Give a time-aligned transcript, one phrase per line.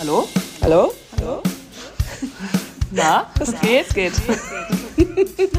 [0.00, 0.26] Hallo?
[0.62, 0.92] Hallo?
[1.18, 1.42] Hallo?
[2.90, 4.12] Na, es geht, es geht.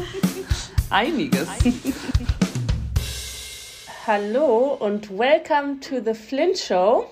[0.90, 1.46] Einiges.
[4.04, 7.04] Hallo und welcome to the Flint Show.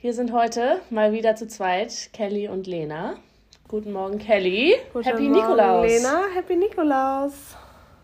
[0.00, 3.14] Wir sind heute mal wieder zu zweit, Kelly und Lena.
[3.68, 4.74] Guten Morgen, Kelly.
[4.92, 5.86] Guten Happy Morgen, Nikolaus.
[5.86, 7.32] Lena, Happy Nikolaus.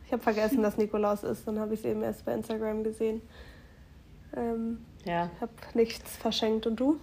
[0.06, 1.48] Ich habe vergessen, dass Nikolaus ist.
[1.48, 3.22] Dann habe ich es eben erst bei Instagram gesehen.
[4.36, 6.68] Ähm, Ja, ich habe nichts verschenkt.
[6.68, 7.00] Und du?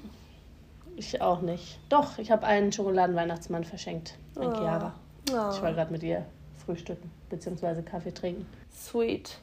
[0.98, 1.80] Ich auch nicht.
[1.90, 4.54] Doch, ich habe einen Schokoladenweihnachtsmann verschenkt an Oh.
[4.56, 4.94] Chiara.
[5.32, 6.26] Oh, Ich war gerade mit ihr
[6.66, 8.46] frühstücken, beziehungsweise Kaffee trinken.
[8.74, 9.38] sweet.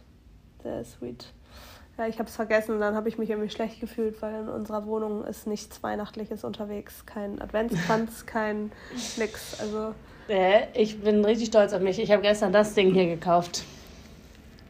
[0.63, 1.27] Sehr sweet.
[1.99, 4.49] Ja, ich habe es vergessen und dann habe ich mich irgendwie schlecht gefühlt, weil in
[4.49, 7.07] unserer Wohnung ist nichts Weihnachtliches unterwegs.
[7.07, 8.73] Kein Adventskranz, kein
[9.17, 9.61] nix.
[9.61, 9.95] Also
[10.29, 12.01] Äh, ich bin richtig stolz auf mich.
[12.01, 13.63] Ich habe gestern das Ding hier gekauft.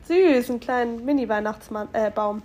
[0.07, 1.89] süß, einen kleinen Mini-Weihnachtsbaum.
[1.95, 2.43] Äh, Baum.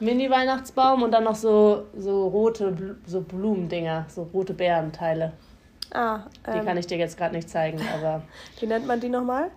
[0.00, 5.32] Mini-Weihnachtsbaum und dann noch so, so rote so Blumendinger, so rote Beerenteile.
[5.92, 8.22] ah, Die ähm, kann ich dir jetzt gerade nicht zeigen, aber
[8.60, 9.50] wie nennt man die nochmal?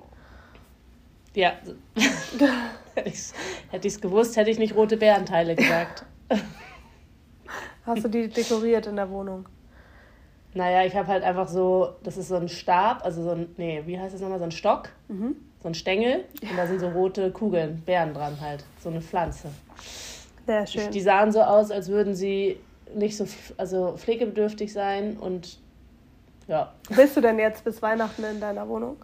[1.34, 1.54] ja.
[2.96, 6.06] hätte ich es gewusst, hätte ich nicht rote Beerenteile gesagt.
[7.86, 9.48] Hast du die dekoriert in der Wohnung?
[10.54, 13.82] Naja, ich habe halt einfach so, das ist so ein Stab, also so ein, nee,
[13.86, 15.36] wie heißt das nochmal, so ein Stock, Mhm.
[15.62, 19.48] so ein Stängel und da sind so rote Kugeln, Beeren dran halt, so eine Pflanze.
[20.46, 20.92] Sehr schön.
[20.92, 22.58] Die sahen so aus, als würden sie
[22.96, 23.26] nicht so
[23.58, 25.60] also pflegebedürftig sein und
[26.48, 28.98] ja, Bist du denn jetzt bis Weihnachten in deiner Wohnung?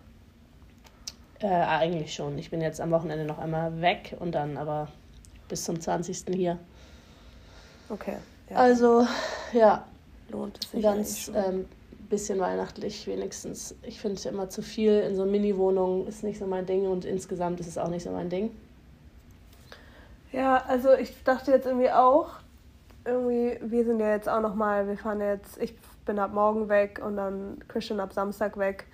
[1.40, 2.38] äh, eigentlich schon.
[2.40, 4.88] Ich bin jetzt am Wochenende noch einmal weg und dann aber
[5.48, 6.26] bis zum 20.
[6.36, 6.58] hier.
[7.90, 8.18] Okay.
[8.50, 9.06] Ja, Also
[9.54, 9.86] ja,
[10.30, 11.66] lohnt es sich ganz ähm,
[12.10, 13.76] bisschen weihnachtlich wenigstens.
[13.84, 17.60] Ich finde immer zu viel in so Mini-Wohnungen ist nicht so mein Ding und insgesamt
[17.60, 18.50] ist es auch nicht so mein Ding.
[20.32, 22.30] Ja, also ich dachte jetzt irgendwie auch,
[23.06, 25.74] irgendwie, wir sind ja jetzt auch nochmal, wir fahren jetzt, ich
[26.06, 28.86] bin ab morgen weg und dann Christian ab Samstag weg.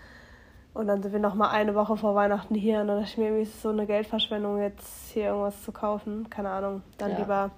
[0.74, 2.82] Und dann sind wir nochmal eine Woche vor Weihnachten hier.
[2.82, 5.72] Und dann dachte ich mir, irgendwie ist es so eine Geldverschwendung, jetzt hier irgendwas zu
[5.72, 6.28] kaufen.
[6.32, 6.82] Keine Ahnung.
[6.98, 7.18] Dann Ja.
[7.20, 7.52] lieber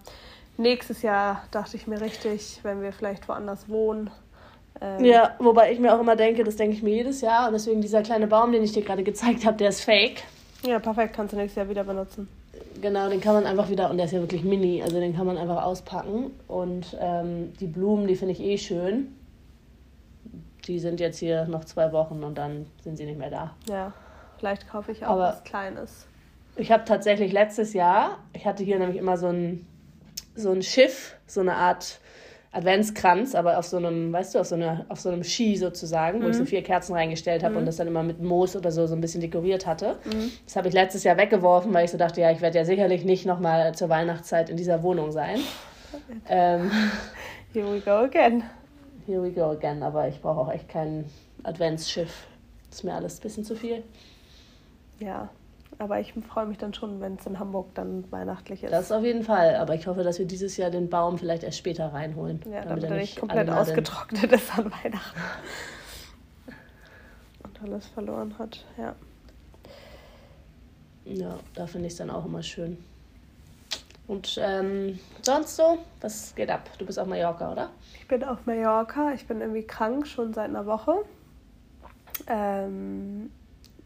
[0.57, 4.09] nächstes Jahr, dachte ich mir richtig, wenn wir vielleicht woanders wohnen.
[4.81, 7.53] Ähm, Ja, wobei ich mir auch immer denke, das denke ich mir jedes Jahr und
[7.53, 10.23] deswegen dieser kleine Baum, den ich dir gerade gezeigt habe, der ist fake.
[10.63, 12.27] Ja, perfekt, kannst du nächstes Jahr wieder benutzen.
[12.85, 15.25] Genau, den kann man einfach wieder, und der ist ja wirklich mini, also den kann
[15.25, 16.29] man einfach auspacken.
[16.47, 19.07] Und ähm, die Blumen, die finde ich eh schön.
[20.65, 23.55] Die sind jetzt hier noch zwei Wochen und dann sind sie nicht mehr da.
[23.67, 23.91] Ja,
[24.37, 26.05] vielleicht kaufe ich auch Aber- was Kleines.
[26.57, 29.65] Ich habe tatsächlich letztes Jahr, ich hatte hier nämlich immer so ein,
[30.35, 31.99] so ein Schiff, so eine Art
[32.55, 36.23] Adventskranz, aber auf so einem, weißt du, auf so, einer, auf so einem Ski sozusagen,
[36.23, 38.87] wo ich so vier Kerzen reingestellt habe und das dann immer mit Moos oder so
[38.87, 39.97] so ein bisschen dekoriert hatte.
[40.45, 43.03] Das habe ich letztes Jahr weggeworfen, weil ich so dachte, ja, ich werde ja sicherlich
[43.03, 45.39] nicht nochmal zur Weihnachtszeit in dieser Wohnung sein.
[46.29, 46.71] Ähm,
[47.53, 48.43] Here we go again.
[49.05, 51.05] here we go again, aber ich brauche auch echt kein
[51.43, 52.27] Adventsschiff.
[52.71, 53.83] Ist mir alles ein bisschen zu viel.
[54.99, 55.29] Ja,
[55.79, 58.71] aber ich freue mich dann schon, wenn es in Hamburg dann weihnachtlich ist.
[58.71, 61.57] Das auf jeden Fall, aber ich hoffe, dass wir dieses Jahr den Baum vielleicht erst
[61.57, 62.41] später reinholen.
[62.45, 65.19] ja, damit damit er nicht komplett ausgetrocknet ist an Weihnachten.
[67.43, 68.95] Und alles verloren hat, ja.
[71.05, 72.77] Ja, da finde ich es dann auch immer schön.
[74.07, 76.69] Und ähm, sonst so, was geht ab?
[76.77, 77.69] Du bist auf Mallorca, oder?
[77.99, 80.93] Ich bin auf Mallorca, ich bin irgendwie krank, schon seit einer Woche.
[82.27, 83.31] Ähm,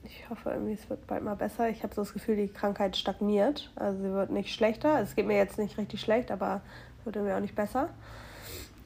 [0.04, 1.70] ich hoffe irgendwie, es wird bald mal besser.
[1.70, 3.70] Ich habe so das Gefühl, die Krankheit stagniert.
[3.76, 5.00] Also sie wird nicht schlechter.
[5.02, 6.62] Es geht mir jetzt nicht richtig schlecht, aber
[7.00, 7.90] es wird irgendwie auch nicht besser.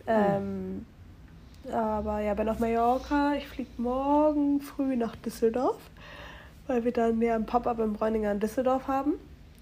[0.08, 0.86] Ähm,
[1.72, 3.36] aber ja, bin auf Mallorca.
[3.36, 5.80] Ich fliege morgen früh nach Düsseldorf,
[6.68, 9.14] weil wir dann ja ein Pop-up im Bräuninger in Düsseldorf haben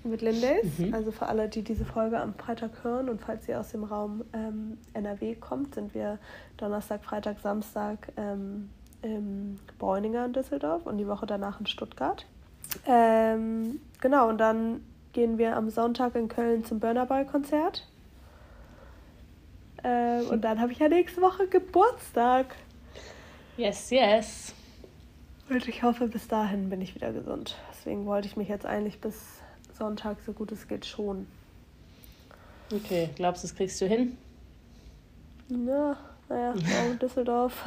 [0.03, 0.79] mit Lindays.
[0.79, 0.93] Mhm.
[0.93, 4.23] Also für alle, die diese Folge am Freitag hören und falls ihr aus dem Raum
[4.33, 6.17] ähm, NRW kommt, sind wir
[6.57, 8.69] Donnerstag, Freitag, Samstag ähm,
[9.01, 12.25] im Bräuninger in Düsseldorf und die Woche danach in Stuttgart.
[12.85, 14.81] Ähm, genau, und dann
[15.13, 17.87] gehen wir am Sonntag in Köln zum Burner Boy Konzert.
[19.83, 22.55] Ähm, und dann habe ich ja nächste Woche Geburtstag.
[23.57, 24.53] Yes, yes.
[25.49, 27.57] Und ich hoffe, bis dahin bin ich wieder gesund.
[27.71, 29.41] Deswegen wollte ich mich jetzt eigentlich bis
[29.77, 31.27] Sonntag so gut es geht schon.
[32.73, 34.17] Okay, glaubst du, das kriegst du hin?
[35.49, 35.97] Ja,
[36.29, 36.53] naja,
[37.01, 37.65] Düsseldorf.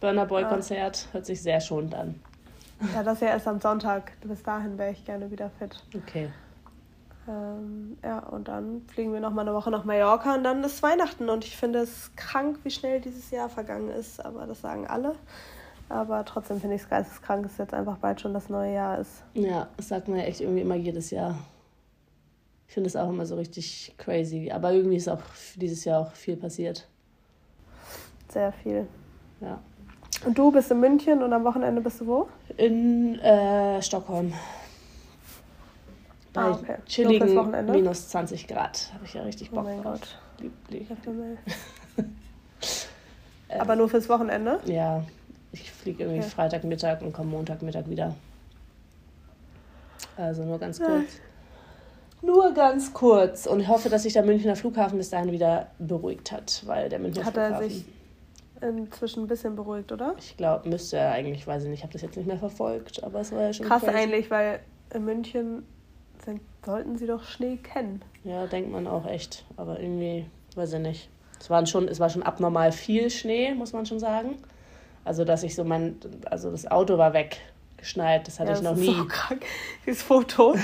[0.00, 2.20] Burner Boy Konzert hört sich sehr schonend an.
[2.94, 4.12] Ja, das ist ja erst am Sonntag.
[4.22, 5.82] Bis dahin wäre ich gerne wieder fit.
[5.94, 6.30] Okay.
[7.28, 10.82] Ähm, ja, und dann fliegen wir noch mal eine Woche nach Mallorca und dann ist
[10.82, 11.28] Weihnachten.
[11.28, 14.24] Und ich finde es krank, wie schnell dieses Jahr vergangen ist.
[14.24, 15.14] Aber das sagen alle.
[15.88, 19.24] Aber trotzdem finde ich es geisteskrank, dass jetzt einfach bald schon das neue Jahr ist.
[19.34, 21.36] Ja, das sagt man ja echt irgendwie immer jedes Jahr.
[22.68, 24.50] Ich finde es auch immer so richtig crazy.
[24.52, 25.22] Aber irgendwie ist auch
[25.56, 26.86] dieses Jahr auch viel passiert.
[28.28, 28.86] sehr viel.
[29.40, 29.58] Ja.
[30.24, 32.28] Und du bist in München und am Wochenende bist du wo?
[32.56, 34.32] In äh, Stockholm.
[36.32, 36.76] Bei Ah, okay.
[36.86, 37.72] Chilligen Wochenende?
[37.72, 38.90] minus 20 Grad.
[38.94, 40.00] Habe ich ja richtig Oh Bock mein drauf.
[40.00, 40.18] Gott.
[40.40, 40.88] Lieblich.
[41.04, 41.38] Himmel.
[43.58, 44.60] Aber nur fürs Wochenende?
[44.66, 45.02] Ja,
[45.52, 46.28] ich fliege irgendwie Okay.
[46.28, 48.14] Freitagmittag und komme Montagmittag wieder.
[50.16, 51.20] Also nur ganz kurz.
[52.20, 53.46] Nur ganz kurz.
[53.46, 56.98] Und ich hoffe, dass sich der Münchner Flughafen bis dahin wieder beruhigt hat, weil der
[56.98, 57.84] Münchner Hat er Flughafen, sich
[58.60, 60.14] inzwischen ein bisschen beruhigt, oder?
[60.18, 63.02] ich glaube, müsste er eigentlich, weiß ich nicht, ich habe das jetzt nicht mehr verfolgt,
[63.04, 63.96] aber es war ja schon Krass crazy.
[63.96, 64.60] eigentlich, weil
[64.92, 65.64] in München
[66.24, 68.02] sind, sollten sie doch Schnee kennen.
[68.24, 69.44] Ja, denkt man auch echt.
[69.56, 70.26] Aber irgendwie,
[70.56, 71.08] weiß ich nicht.
[71.40, 74.36] Es, waren schon, es war schon abnormal viel Schnee, muss man schon sagen.
[75.04, 75.96] Also, dass ich so mein,
[76.26, 78.94] also das Auto war weggeschneit, das hatte ja, ich das noch ist nie.
[78.96, 79.44] so krank,
[79.86, 80.54] dieses Foto.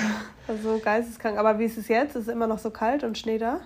[0.46, 1.38] Also so geisteskrank.
[1.38, 2.16] Aber wie ist es jetzt?
[2.16, 3.60] Ist es immer noch so kalt und Schnee da?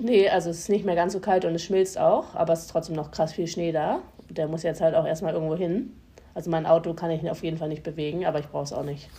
[0.00, 2.60] Nee, also es ist nicht mehr ganz so kalt und es schmilzt auch, aber es
[2.60, 4.00] ist trotzdem noch krass viel Schnee da.
[4.30, 5.94] Der muss jetzt halt auch erstmal irgendwo hin.
[6.34, 8.84] Also mein Auto kann ich auf jeden Fall nicht bewegen, aber ich brauche es auch
[8.84, 9.10] nicht.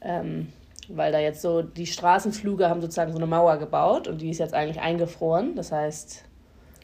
[0.00, 0.52] Ähm,
[0.88, 4.38] weil da jetzt so, die Straßenflüge haben sozusagen so eine Mauer gebaut und die ist
[4.38, 5.56] jetzt eigentlich eingefroren.
[5.56, 6.24] Das heißt,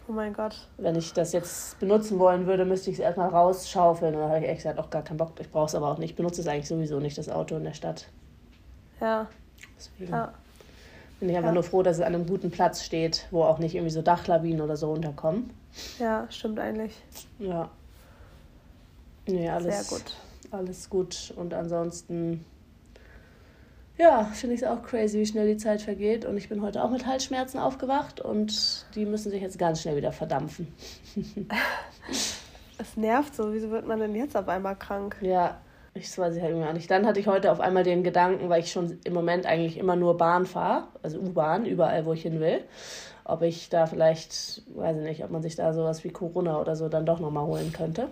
[0.08, 0.56] Oh mein Gott.
[0.76, 4.14] wenn ich das jetzt benutzen wollen würde, müsste ich es erstmal rausschaufeln.
[4.14, 5.32] Und da habe ich echt gesagt, auch gar keinen Bock.
[5.40, 6.10] Ich brauche es aber auch nicht.
[6.10, 8.06] Ich benutze es eigentlich sowieso nicht, das Auto in der Stadt.
[9.00, 9.28] Ja,
[9.76, 10.32] Deswegen ja.
[11.20, 11.54] Bin ich einfach Ja.
[11.54, 14.60] nur froh, dass es an einem guten Platz steht, wo auch nicht irgendwie so Dachlawinen
[14.60, 15.50] oder so runterkommen.
[15.98, 16.92] Ja, stimmt eigentlich.
[17.38, 17.70] Ja.
[19.26, 20.14] Nee, alles, Sehr gut.
[20.52, 21.34] alles gut.
[21.36, 22.44] Und ansonsten,
[23.98, 26.24] ja, finde ich es auch crazy, wie schnell die Zeit vergeht.
[26.24, 29.96] Und ich bin heute auch mit Halsschmerzen aufgewacht und die müssen sich jetzt ganz schnell
[29.96, 30.68] wieder verdampfen.
[32.80, 33.52] Es nervt so.
[33.52, 35.16] Wieso wird man denn jetzt auf einmal krank?
[35.20, 35.60] Ja,
[36.00, 36.90] ich weiß ich halt irgendwie auch nicht.
[36.90, 39.96] Dann hatte ich heute auf einmal den Gedanken, weil ich schon im Moment eigentlich immer
[39.96, 42.60] nur Bahn fahre, also U-Bahn, überall, wo ich hin will,
[43.24, 46.76] ob ich da vielleicht, weiß ich nicht, ob man sich da sowas wie Corona oder
[46.76, 48.08] so dann doch nochmal holen könnte.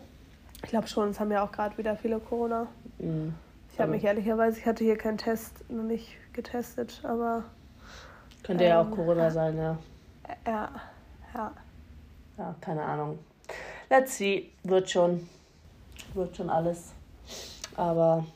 [0.62, 2.66] Ich glaube schon, es haben ja auch gerade wieder viele Corona.
[2.98, 3.34] Mhm.
[3.72, 7.44] Ich habe mich ehrlicherweise, ich hatte hier keinen Test, noch nicht getestet, aber
[8.42, 9.78] Könnte ja auch Ähm, Corona sein, ja.
[10.28, 10.70] äh, ja,
[11.34, 11.52] ja.
[12.38, 13.18] Ja, keine Ahnung.
[13.90, 14.50] Let's see.
[14.62, 15.28] Wird schon.
[16.14, 16.92] Wird schon alles.
[17.76, 18.26] Aber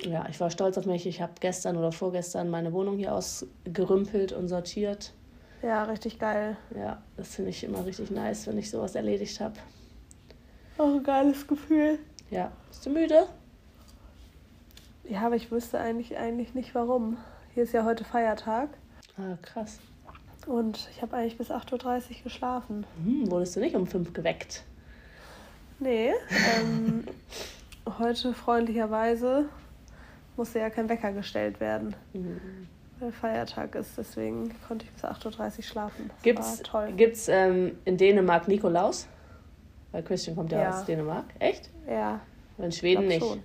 [0.00, 1.06] ja, ich war stolz auf mich.
[1.06, 5.12] Ich habe gestern oder vorgestern meine Wohnung hier ausgerümpelt und sortiert.
[5.62, 6.56] Ja, richtig geil.
[6.76, 9.54] Ja, das finde ich immer richtig nice, wenn ich sowas erledigt habe.
[10.78, 11.98] Auch ein geiles Gefühl.
[12.30, 12.50] Ja.
[12.68, 13.26] Bist du müde?
[15.04, 17.16] Ja, aber ich wüsste eigentlich, eigentlich nicht warum.
[17.54, 18.70] Hier ist ja heute Feiertag
[19.18, 19.78] Ah, krass.
[20.46, 22.86] und ich habe eigentlich bis 8.30 Uhr geschlafen.
[23.04, 24.62] Hm, wurdest du nicht um fünf geweckt?
[25.78, 26.12] Nee,
[26.58, 27.04] ähm,
[27.98, 29.46] heute freundlicherweise
[30.36, 32.40] musste ja kein Wecker gestellt werden, Hm.
[33.00, 33.96] weil Feiertag ist.
[33.98, 36.10] Deswegen konnte ich bis 8.30 Uhr schlafen.
[36.14, 36.92] Das Gibt's, toll.
[36.96, 39.06] gibt's ähm, in Dänemark Nikolaus?
[39.92, 40.70] Weil Christian kommt ja, Ja.
[40.70, 41.26] aus Dänemark.
[41.38, 41.68] Echt?
[41.88, 42.20] Ja,
[42.56, 43.20] Aber in Schweden nicht.
[43.22, 43.42] schon.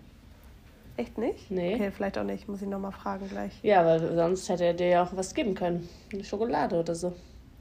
[0.95, 1.51] Echt nicht?
[1.51, 1.75] Nee.
[1.75, 2.47] Okay, vielleicht auch nicht.
[2.47, 3.51] Muss ich nochmal fragen gleich.
[3.63, 5.87] Ja, weil sonst hätte er dir ja auch was geben können.
[6.11, 7.13] Eine Schokolade oder so.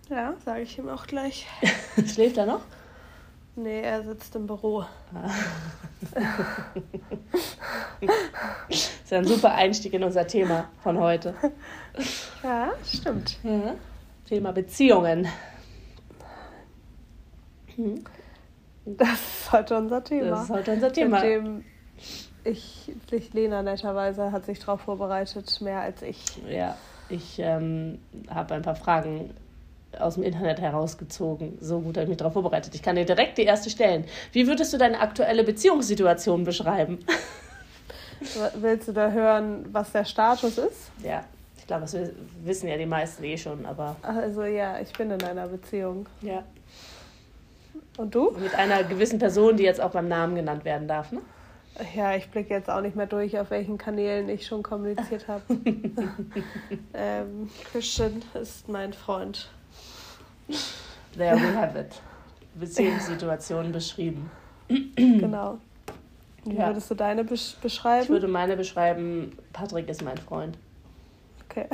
[0.09, 1.47] Ja, sage ich ihm auch gleich.
[2.07, 2.61] Schläft er noch?
[3.57, 4.85] Nee, er sitzt im Büro.
[8.69, 11.35] ist ja ein super Einstieg in unser Thema von heute.
[12.43, 13.39] Ja, stimmt.
[14.27, 15.27] Thema Beziehungen.
[17.77, 18.05] Hm,
[18.85, 20.31] Das ist heute unser Thema.
[20.31, 21.21] Das ist heute unser Thema.
[21.21, 21.65] Mit dem
[22.45, 26.23] ich, sich Lena netterweise hat sich darauf vorbereitet, mehr als ich.
[26.47, 26.77] Ja,
[27.09, 29.35] ich ähm, habe ein paar Fragen
[30.01, 31.59] aus dem Internet herausgezogen.
[31.61, 32.75] So gut habe ich mich darauf vorbereitet.
[32.75, 34.05] Ich kann dir direkt die erste stellen.
[34.33, 36.99] Wie würdest du deine aktuelle Beziehungssituation beschreiben?
[38.55, 40.91] Willst du da hören, was der Status ist?
[41.03, 41.25] Ja,
[41.59, 42.13] ich glaube, das wi-
[42.45, 46.07] wissen ja die meisten eh schon, aber Also ja, ich bin in einer Beziehung.
[46.23, 46.43] ja.
[47.99, 48.31] Und du?
[48.39, 51.21] Mit einer gewissen Person, die jetzt auch beim Namen genannt werden darf, ne?
[51.95, 55.43] Ja, ich blicke jetzt auch nicht mehr durch, auf welchen Kanälen ich schon kommuniziert habe.
[56.95, 59.51] ähm, Christian ist mein Freund.
[61.17, 62.01] There we have it.
[62.55, 64.31] Beziehungssituation beschrieben.
[64.69, 65.59] Genau.
[66.45, 66.69] Wie Ja.
[66.69, 68.09] würdest du deine besch Ich beschreiben?
[68.09, 70.57] würde meine beschreiben, Patrick ist mein Freund.
[71.49, 71.67] Okay.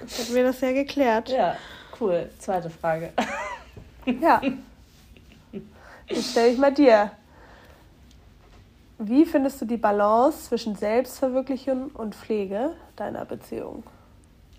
[0.00, 1.28] Hätten wir das ja geklärt.
[1.30, 1.56] Ja,
[2.00, 2.28] cool.
[2.38, 3.12] Zweite Frage.
[4.20, 4.40] Ja.
[6.08, 7.10] Jetzt stelle ich mal dir.
[8.98, 13.82] Wie findest du die Balance zwischen Selbstverwirklichung und Pflege deiner Beziehung?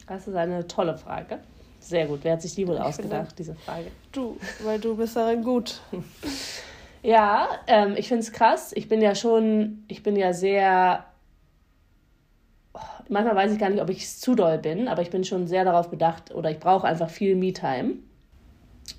[0.07, 1.39] Das ist eine tolle Frage.
[1.81, 2.19] Sehr gut.
[2.23, 3.87] Wer hat sich die wohl Ich ausgedacht, diese Frage?
[4.11, 5.81] Du, weil du bist darin gut.
[7.03, 8.73] Ja, ähm, ich finde es krass.
[8.75, 11.05] Ich bin ja schon, ich bin ja sehr.
[13.09, 15.47] Manchmal weiß ich gar nicht, ob ich es zu doll bin, aber ich bin schon
[15.47, 17.95] sehr darauf bedacht oder ich brauche einfach viel Me-Time.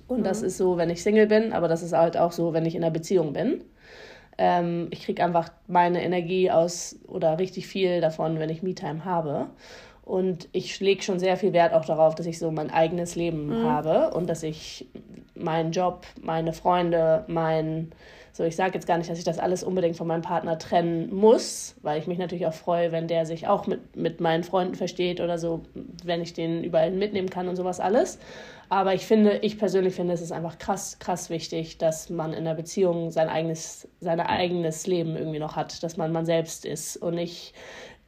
[0.08, 0.24] Und mhm.
[0.24, 2.74] das ist so, wenn ich Single bin, aber das ist halt auch so, wenn ich
[2.74, 3.64] in einer Beziehung bin.
[4.36, 9.46] Ähm, ich kriege einfach meine Energie aus oder richtig viel davon, wenn ich Me-Time habe.
[10.04, 13.46] Und ich lege schon sehr viel Wert auch darauf, dass ich so mein eigenes Leben
[13.46, 13.64] mhm.
[13.64, 14.86] habe und dass ich
[15.34, 17.92] meinen Job, meine Freunde, mein,
[18.32, 21.14] so ich sage jetzt gar nicht, dass ich das alles unbedingt von meinem Partner trennen
[21.14, 24.74] muss, weil ich mich natürlich auch freue, wenn der sich auch mit, mit meinen Freunden
[24.74, 25.62] versteht oder so,
[26.04, 28.18] wenn ich den überall mitnehmen kann und sowas alles.
[28.68, 32.44] Aber ich finde, ich persönlich finde, es ist einfach krass, krass wichtig, dass man in
[32.44, 36.96] der Beziehung sein eigenes, sein eigenes Leben irgendwie noch hat, dass man man selbst ist
[36.96, 37.52] und nicht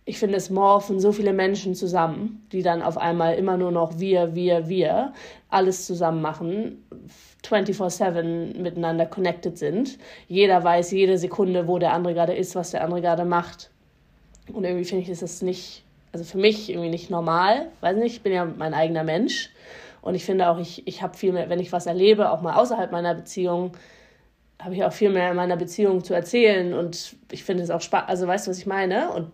[0.06, 3.98] ich finde, es morphen so viele Menschen zusammen, die dann auf einmal immer nur noch
[3.98, 5.14] wir, wir, wir
[5.48, 6.84] alles zusammen machen,
[7.42, 9.98] 24-7 miteinander connected sind.
[10.28, 13.70] Jeder weiß jede Sekunde, wo der andere gerade ist, was der andere gerade macht.
[14.52, 17.70] Und irgendwie finde ich, ist das nicht, also für mich irgendwie nicht normal.
[17.80, 19.50] Weiß nicht, ich bin ja mein eigener Mensch.
[20.02, 22.56] Und ich finde auch, ich, ich habe viel mehr, wenn ich was erlebe, auch mal
[22.56, 23.72] außerhalb meiner Beziehung,
[24.60, 26.74] habe ich auch viel mehr in meiner Beziehung zu erzählen.
[26.74, 29.10] Und ich finde es auch spannend, also weißt du, was ich meine?
[29.10, 29.32] Und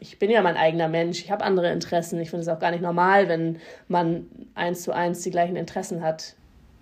[0.00, 2.20] ich bin ja mein eigener Mensch, ich habe andere Interessen.
[2.20, 6.02] Ich finde es auch gar nicht normal, wenn man eins zu eins die gleichen Interessen
[6.02, 6.34] hat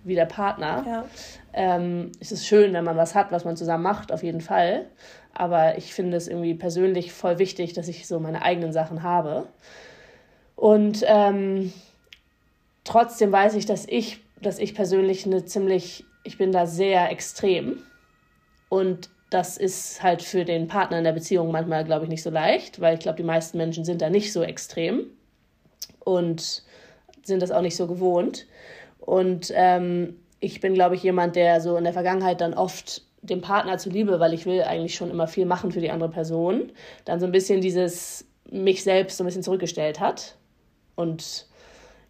[0.03, 0.83] wie der Partner.
[0.87, 1.05] Ja.
[1.53, 4.85] Ähm, es ist schön, wenn man was hat, was man zusammen macht, auf jeden Fall.
[5.33, 9.47] Aber ich finde es irgendwie persönlich voll wichtig, dass ich so meine eigenen Sachen habe.
[10.55, 11.73] Und ähm,
[12.83, 17.79] trotzdem weiß ich, dass ich, dass ich persönlich eine ziemlich, ich bin da sehr extrem.
[18.69, 22.29] Und das ist halt für den Partner in der Beziehung manchmal, glaube ich, nicht so
[22.29, 25.05] leicht, weil ich glaube, die meisten Menschen sind da nicht so extrem
[25.99, 26.63] und
[27.23, 28.45] sind das auch nicht so gewohnt.
[28.99, 33.41] Und ähm, ich bin, glaube ich, jemand, der so in der Vergangenheit dann oft dem
[33.41, 36.71] Partner zuliebe, weil ich will eigentlich schon immer viel machen für die andere Person,
[37.05, 40.35] dann so ein bisschen dieses mich selbst so ein bisschen zurückgestellt hat
[40.95, 41.47] und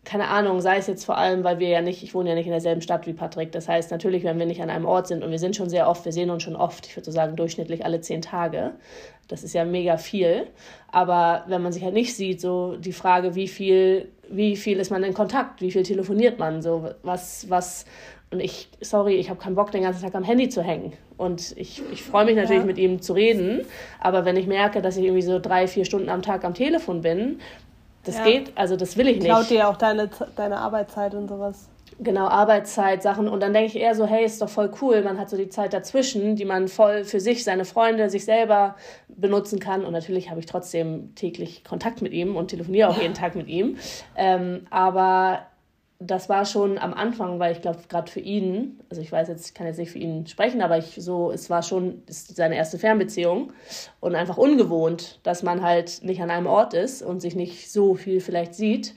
[0.06, 2.46] keine Ahnung, sei es jetzt vor allem, weil wir ja nicht, ich wohne ja nicht
[2.46, 3.52] in derselben Stadt wie Patrick.
[3.52, 5.90] Das heißt, natürlich, wenn wir nicht an einem Ort sind und wir sind schon sehr
[5.90, 8.72] oft, wir sehen uns schon oft, ich würde so sagen, durchschnittlich alle zehn Tage.
[9.28, 10.48] Das ist ja mega viel.
[10.92, 14.92] Aber wenn man sich halt nicht sieht, so die Frage, wie viel, wie viel ist
[14.92, 17.86] man in Kontakt, wie viel telefoniert man, so was, was,
[18.32, 20.94] und ich, sorry, ich habe keinen Bock, den ganzen Tag am Handy zu hängen.
[21.18, 22.66] Und ich, ich freue mich natürlich, ja.
[22.66, 23.66] mit ihm zu reden.
[24.00, 27.02] Aber wenn ich merke, dass ich irgendwie so drei, vier Stunden am Tag am Telefon
[27.02, 27.40] bin,
[28.06, 28.24] das ja.
[28.24, 29.26] geht, also das will ich nicht.
[29.26, 31.70] Klaut dir auch deine, deine Arbeitszeit und sowas.
[32.00, 33.30] Genau, Arbeitszeit, Sachen.
[33.30, 35.02] Und dann denke ich eher so, hey, ist doch voll cool.
[35.02, 38.76] Man hat so die Zeit dazwischen, die man voll für sich, seine Freunde, sich selber
[39.08, 39.86] benutzen kann.
[39.86, 43.48] Und natürlich habe ich trotzdem täglich Kontakt mit ihm und telefoniere auch jeden Tag mit
[43.48, 43.78] ihm.
[44.18, 45.46] Ähm, aber
[46.00, 49.48] das war schon am Anfang, weil ich glaube, gerade für ihn, also ich weiß jetzt,
[49.48, 52.78] ich kann jetzt nicht für ihn sprechen, aber ich so, es war schon seine erste
[52.78, 53.54] Fernbeziehung
[54.02, 57.96] und einfach ungewohnt, dass man halt nicht an einem Ort ist und sich nicht so
[57.96, 58.94] viel vielleicht sieht.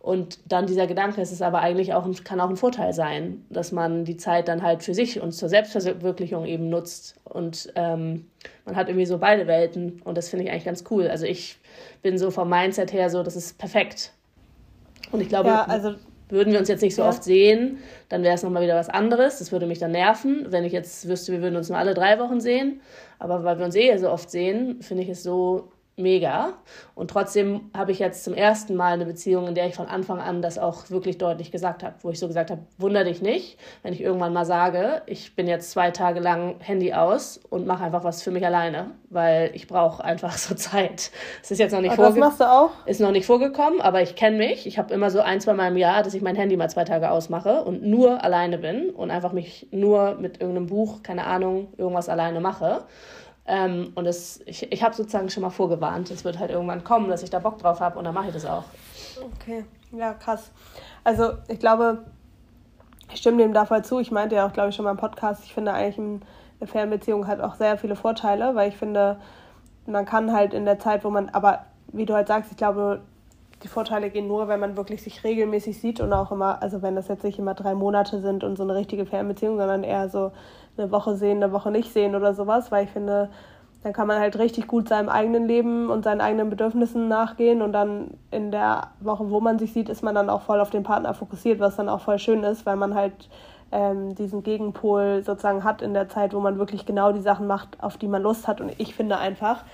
[0.00, 3.72] Und dann dieser Gedanke, es ist aber eigentlich auch, kann auch ein Vorteil sein, dass
[3.72, 7.16] man die Zeit dann halt für sich und zur Selbstverwirklichung eben nutzt.
[7.24, 8.26] Und ähm,
[8.64, 11.08] man hat irgendwie so beide Welten und das finde ich eigentlich ganz cool.
[11.08, 11.58] Also ich
[12.00, 14.12] bin so vom Mindset her so, das ist perfekt.
[15.10, 15.96] Und ich glaube, ja, also
[16.28, 17.08] würden wir uns jetzt nicht so ja.
[17.08, 19.38] oft sehen, dann wäre es nochmal wieder was anderes.
[19.38, 22.18] Das würde mich dann nerven, wenn ich jetzt wüsste, wir würden uns nur alle drei
[22.18, 22.80] Wochen sehen.
[23.18, 26.54] Aber weil wir uns eh so oft sehen, finde ich es so mega.
[26.94, 30.20] Und trotzdem habe ich jetzt zum ersten Mal eine Beziehung, in der ich von Anfang
[30.20, 33.58] an das auch wirklich deutlich gesagt habe, wo ich so gesagt habe, wunder dich nicht,
[33.82, 37.84] wenn ich irgendwann mal sage, ich bin jetzt zwei Tage lang Handy aus und mache
[37.84, 41.10] einfach was für mich alleine, weil ich brauche einfach so Zeit.
[41.42, 42.20] Es ist jetzt noch nicht vorgekommen.
[42.20, 42.86] Das machst du auch?
[42.86, 44.66] Ist noch nicht vorgekommen, aber ich kenne mich.
[44.66, 46.84] Ich habe immer so ein, zwei Mal im Jahr, dass ich mein Handy mal zwei
[46.84, 51.68] Tage ausmache und nur alleine bin und einfach mich nur mit irgendeinem Buch, keine Ahnung,
[51.76, 52.84] irgendwas alleine mache.
[53.50, 57.08] Ähm, und das, ich, ich habe sozusagen schon mal vorgewarnt, es wird halt irgendwann kommen,
[57.08, 58.64] dass ich da Bock drauf habe und dann mache ich das auch.
[59.34, 60.50] Okay, ja, krass.
[61.02, 62.04] Also ich glaube,
[63.10, 64.00] ich stimme dem da voll zu.
[64.00, 67.26] Ich meinte ja auch, glaube ich, schon mal im Podcast, ich finde eigentlich eine Fernbeziehung
[67.26, 69.18] hat auch sehr viele Vorteile, weil ich finde,
[69.86, 73.00] man kann halt in der Zeit, wo man, aber wie du halt sagst, ich glaube,
[73.62, 76.94] die Vorteile gehen nur, wenn man wirklich sich regelmäßig sieht und auch immer, also wenn
[76.94, 80.32] das jetzt nicht immer drei Monate sind und so eine richtige Fernbeziehung, sondern eher so
[80.76, 83.30] eine Woche sehen, eine Woche nicht sehen oder sowas, weil ich finde,
[83.82, 87.72] dann kann man halt richtig gut seinem eigenen Leben und seinen eigenen Bedürfnissen nachgehen und
[87.72, 90.82] dann in der Woche, wo man sich sieht, ist man dann auch voll auf den
[90.82, 93.28] Partner fokussiert, was dann auch voll schön ist, weil man halt
[93.70, 97.82] ähm, diesen Gegenpol sozusagen hat in der Zeit, wo man wirklich genau die Sachen macht,
[97.82, 98.60] auf die man Lust hat.
[98.60, 99.64] Und ich finde einfach,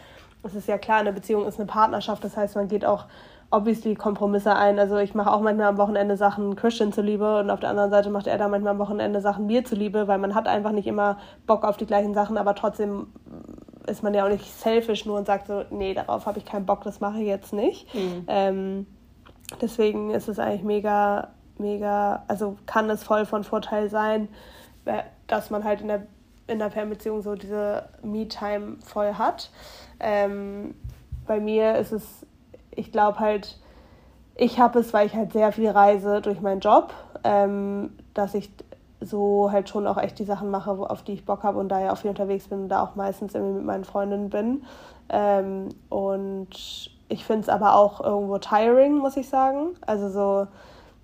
[0.42, 3.04] es ist ja klar, eine Beziehung ist eine Partnerschaft, das heißt, man geht auch
[3.54, 4.78] obviously Kompromisse ein.
[4.78, 8.10] Also ich mache auch manchmal am Wochenende Sachen Christian zuliebe und auf der anderen Seite
[8.10, 11.18] macht er da manchmal am Wochenende Sachen mir zuliebe, weil man hat einfach nicht immer
[11.46, 13.08] Bock auf die gleichen Sachen, aber trotzdem
[13.86, 16.66] ist man ja auch nicht selfish nur und sagt so, nee, darauf habe ich keinen
[16.66, 17.94] Bock, das mache ich jetzt nicht.
[17.94, 18.24] Mhm.
[18.28, 18.86] Ähm,
[19.60, 24.28] deswegen ist es eigentlich mega mega, also kann es voll von Vorteil sein,
[25.26, 26.06] dass man halt in der,
[26.46, 29.50] in der Fernbeziehung so diese Me-Time voll hat.
[30.00, 30.74] Ähm,
[31.26, 32.23] bei mir ist es,
[32.76, 33.58] ich glaube halt,
[34.36, 38.50] ich habe es, weil ich halt sehr viel reise durch meinen Job, ähm, dass ich
[39.00, 41.80] so halt schon auch echt die Sachen mache, auf die ich Bock habe und da
[41.80, 44.64] ja auch viel unterwegs bin und da auch meistens irgendwie mit meinen Freundinnen bin.
[45.08, 46.48] Ähm, und
[47.08, 49.76] ich finde es aber auch irgendwo tiring, muss ich sagen.
[49.86, 50.46] Also so,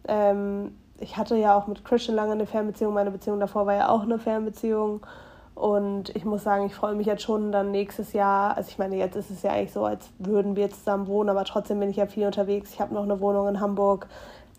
[0.08, 3.88] ähm, ich hatte ja auch mit Christian lange eine Fernbeziehung, meine Beziehung davor war ja
[3.88, 5.00] auch eine Fernbeziehung.
[5.60, 8.56] Und ich muss sagen, ich freue mich jetzt schon dann nächstes Jahr.
[8.56, 11.44] Also ich meine, jetzt ist es ja eigentlich so, als würden wir zusammen wohnen, aber
[11.44, 12.72] trotzdem bin ich ja viel unterwegs.
[12.72, 14.06] Ich habe noch eine Wohnung in Hamburg.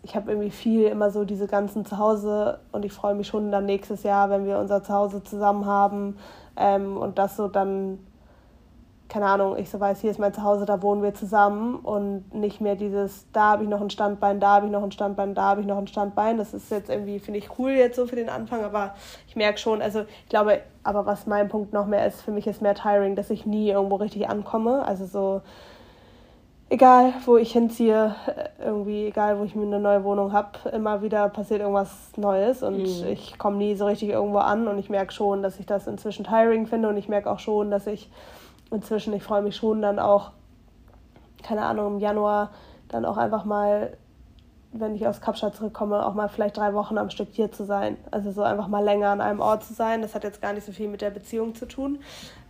[0.04, 3.66] Ich habe irgendwie viel immer so diese ganzen Zuhause und ich freue mich schon dann
[3.66, 6.18] nächstes Jahr, wenn wir unser Zuhause zusammen haben
[6.56, 7.98] ähm, und das so dann
[9.12, 12.62] keine Ahnung, ich so weiß, hier ist mein Zuhause, da wohnen wir zusammen und nicht
[12.62, 15.42] mehr dieses, da habe ich noch ein Standbein, da habe ich noch ein Standbein, da
[15.42, 16.38] habe ich noch ein Standbein.
[16.38, 18.94] Das ist jetzt irgendwie, finde ich cool jetzt so für den Anfang, aber
[19.28, 22.46] ich merke schon, also ich glaube, aber was mein Punkt noch mehr ist, für mich
[22.46, 24.82] ist mehr tiring, dass ich nie irgendwo richtig ankomme.
[24.82, 25.42] Also so,
[26.70, 31.02] egal wo ich hinziehe, äh, irgendwie, egal wo ich mir eine neue Wohnung habe, immer
[31.02, 33.08] wieder passiert irgendwas Neues und mhm.
[33.10, 36.24] ich komme nie so richtig irgendwo an und ich merke schon, dass ich das inzwischen
[36.24, 38.08] tiring finde und ich merke auch schon, dass ich
[38.72, 40.32] inzwischen, ich freue mich schon dann auch,
[41.42, 42.50] keine Ahnung, im Januar
[42.88, 43.96] dann auch einfach mal,
[44.72, 47.96] wenn ich aus Kapstadt zurückkomme, auch mal vielleicht drei Wochen am Stück hier zu sein.
[48.10, 50.02] Also so einfach mal länger an einem Ort zu sein.
[50.02, 51.98] Das hat jetzt gar nicht so viel mit der Beziehung zu tun.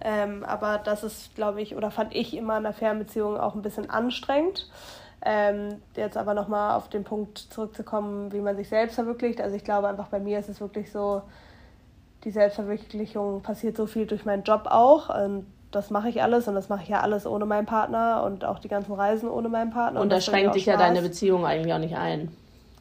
[0.00, 3.62] Ähm, aber das ist, glaube ich, oder fand ich immer in einer Fernbeziehung auch ein
[3.62, 4.70] bisschen anstrengend.
[5.24, 9.40] Ähm, jetzt aber nochmal auf den Punkt zurückzukommen, wie man sich selbst verwirklicht.
[9.40, 11.22] Also ich glaube einfach bei mir ist es wirklich so,
[12.24, 15.08] die Selbstverwirklichung passiert so viel durch meinen Job auch.
[15.08, 18.44] Und das mache ich alles und das mache ich ja alles ohne meinen Partner und
[18.44, 20.00] auch die ganzen Reisen ohne meinen Partner.
[20.00, 22.28] Und, und da schränkt dich ja deine Beziehung eigentlich auch nicht ein.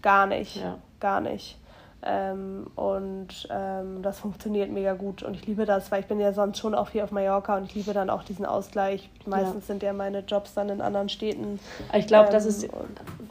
[0.02, 0.78] Gar nicht, ja.
[1.00, 1.58] gar nicht.
[2.04, 6.34] Ähm, und ähm, das funktioniert mega gut und ich liebe das, weil ich bin ja
[6.34, 9.08] sonst schon auch hier auf Mallorca und ich liebe dann auch diesen Ausgleich.
[9.28, 9.68] Meistens ja.
[9.68, 11.60] sind ja meine Jobs dann in anderen Städten.
[11.94, 12.68] Ich glaube, ähm, das ist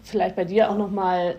[0.04, 1.34] vielleicht bei dir auch nochmal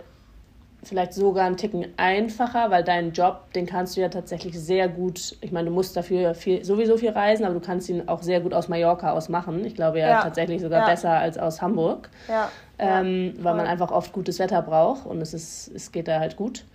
[0.83, 5.37] vielleicht sogar einen Ticken einfacher, weil deinen Job, den kannst du ja tatsächlich sehr gut,
[5.41, 8.41] ich meine, du musst dafür viel, sowieso viel reisen, aber du kannst ihn auch sehr
[8.41, 9.63] gut aus Mallorca aus machen.
[9.63, 10.21] Ich glaube ja, ja.
[10.21, 10.85] tatsächlich sogar ja.
[10.87, 12.49] besser als aus Hamburg, ja.
[12.79, 16.35] ähm, weil man einfach oft gutes Wetter braucht und es, ist, es geht da halt
[16.35, 16.65] gut.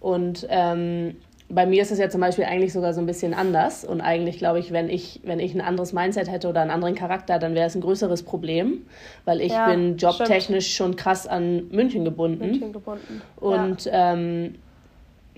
[0.00, 1.16] Und ähm,
[1.50, 3.84] bei mir ist es ja zum Beispiel eigentlich sogar so ein bisschen anders.
[3.84, 6.94] Und eigentlich glaube ich, wenn ich, wenn ich ein anderes Mindset hätte oder einen anderen
[6.94, 8.86] Charakter, dann wäre es ein größeres Problem,
[9.24, 10.76] weil ich ja, bin jobtechnisch stimmt.
[10.76, 12.38] schon krass an München gebunden.
[12.38, 13.20] München gebunden.
[13.36, 14.54] Und ja, ähm,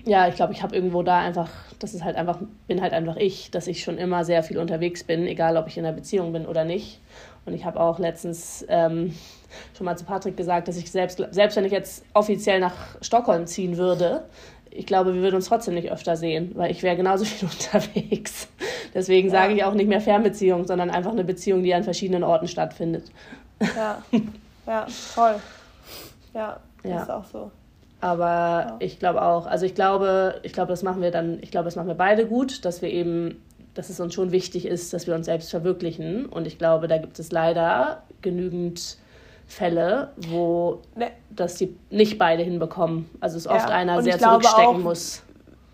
[0.05, 1.49] ja ich glaube, ich habe irgendwo da einfach,
[1.79, 5.03] das ist halt einfach, bin halt einfach ich, dass ich schon immer sehr viel unterwegs
[5.03, 6.99] bin, egal ob ich in einer Beziehung bin oder nicht.
[7.45, 9.13] Und ich habe auch letztens ähm,
[9.75, 13.47] schon mal zu Patrick gesagt, dass ich selbst, selbst wenn ich jetzt offiziell nach Stockholm
[13.47, 14.25] ziehen würde,
[14.75, 18.47] ich glaube, wir würden uns trotzdem nicht öfter sehen, weil ich wäre genauso viel unterwegs.
[18.93, 19.33] Deswegen ja.
[19.33, 23.05] sage ich auch nicht mehr Fernbeziehung, sondern einfach eine Beziehung, die an verschiedenen Orten stattfindet.
[23.75, 24.03] Ja,
[24.67, 25.35] ja, voll.
[26.33, 27.01] Ja, ja.
[27.01, 27.51] ist auch so.
[28.01, 28.75] Aber ja.
[28.79, 31.75] ich glaube auch, also ich glaube, ich glaube, das machen wir dann, ich glaube, das
[31.75, 33.41] machen wir beide gut, dass wir eben,
[33.75, 36.25] dass es uns schon wichtig ist, dass wir uns selbst verwirklichen.
[36.25, 38.97] Und ich glaube, da gibt es leider genügend
[39.47, 41.11] Fälle, wo ne.
[41.29, 43.09] das die nicht beide hinbekommen.
[43.19, 43.55] Also es ja.
[43.55, 45.23] oft einer sehr zurückstecken auch, muss.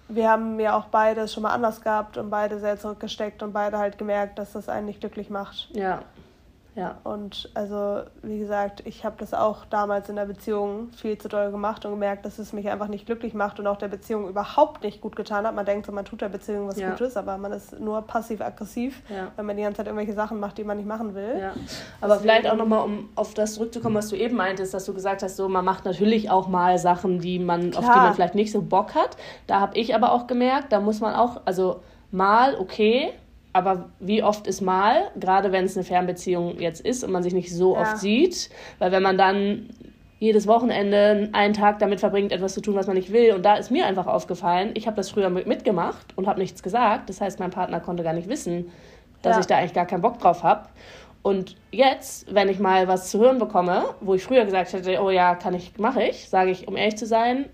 [0.07, 3.77] Wir haben ja auch beide schon mal anders gehabt und beide sehr zurückgesteckt und beide
[3.77, 5.69] halt gemerkt, dass das einen nicht glücklich macht.
[5.73, 6.01] Ja.
[6.75, 6.97] Ja.
[7.03, 11.51] Und also, wie gesagt, ich habe das auch damals in der Beziehung viel zu doll
[11.51, 14.83] gemacht und gemerkt, dass es mich einfach nicht glücklich macht und auch der Beziehung überhaupt
[14.83, 15.55] nicht gut getan hat.
[15.55, 16.91] Man denkt so, man tut der Beziehung was ja.
[16.91, 19.31] Gutes, aber man ist nur passiv-aggressiv, ja.
[19.35, 21.37] wenn man die ganze Zeit irgendwelche Sachen macht, die man nicht machen will.
[21.39, 21.53] Ja.
[22.01, 24.93] Aber Deswegen, vielleicht auch nochmal, um auf das zurückzukommen, was du eben meintest, dass du
[24.93, 28.35] gesagt hast, so man macht natürlich auch mal Sachen, die man, auf die man vielleicht
[28.35, 29.17] nicht so Bock hat.
[29.47, 33.13] Da habe ich aber auch gemerkt, da muss man auch, also mal okay,
[33.59, 37.33] aber wie oft ist mal, gerade wenn es eine Fernbeziehung jetzt ist und man sich
[37.33, 37.81] nicht so ja.
[37.81, 39.69] oft sieht, weil wenn man dann
[40.19, 43.33] jedes Wochenende einen Tag damit verbringt, etwas zu tun, was man nicht will.
[43.33, 47.09] Und da ist mir einfach aufgefallen, ich habe das früher mitgemacht und habe nichts gesagt.
[47.09, 48.69] Das heißt, mein Partner konnte gar nicht wissen,
[49.21, 49.39] dass ja.
[49.39, 50.67] ich da eigentlich gar keinen Bock drauf habe.
[51.21, 55.09] Und jetzt, wenn ich mal was zu hören bekomme, wo ich früher gesagt hätte, oh
[55.09, 57.45] ja, kann ich, mache ich, sage ich, um ehrlich zu sein,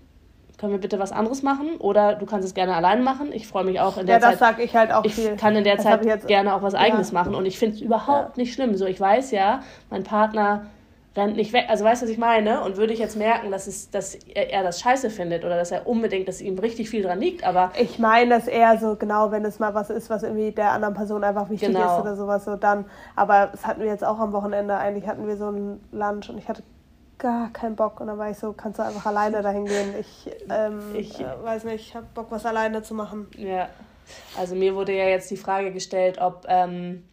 [0.58, 3.30] können wir bitte was anderes machen oder du kannst es gerne allein machen.
[3.32, 4.22] Ich freue mich auch in der Zeit.
[4.22, 5.36] Ja, das sage ich halt auch ich viel.
[5.36, 7.14] kann in der das Zeit jetzt, gerne auch was eigenes ja.
[7.14, 8.42] machen und ich finde es überhaupt ja.
[8.42, 8.74] nicht schlimm.
[8.74, 10.66] So, ich weiß ja, mein Partner
[11.16, 11.66] rennt nicht weg.
[11.68, 12.62] Also weißt du, was ich meine?
[12.62, 15.70] Und würde ich jetzt merken, dass, es, dass er, er, das scheiße findet oder dass
[15.70, 17.72] er unbedingt, dass ihm richtig viel dran liegt, aber...
[17.78, 20.94] Ich meine das eher so, genau, wenn es mal was ist, was irgendwie der anderen
[20.94, 21.96] Person einfach wichtig genau.
[21.96, 22.84] ist oder sowas, so dann...
[23.14, 26.38] Aber es hatten wir jetzt auch am Wochenende, eigentlich hatten wir so ein Lunch und
[26.38, 26.62] ich hatte
[27.18, 28.00] gar keinen Bock.
[28.00, 29.94] Und dann war ich so, kannst du einfach alleine dahin gehen.
[29.98, 33.28] Ich, ähm, ich äh, weiß nicht, ich habe Bock, was alleine zu machen.
[33.36, 33.68] Ja,
[34.38, 37.04] also mir wurde ja jetzt die Frage gestellt, ob, ähm,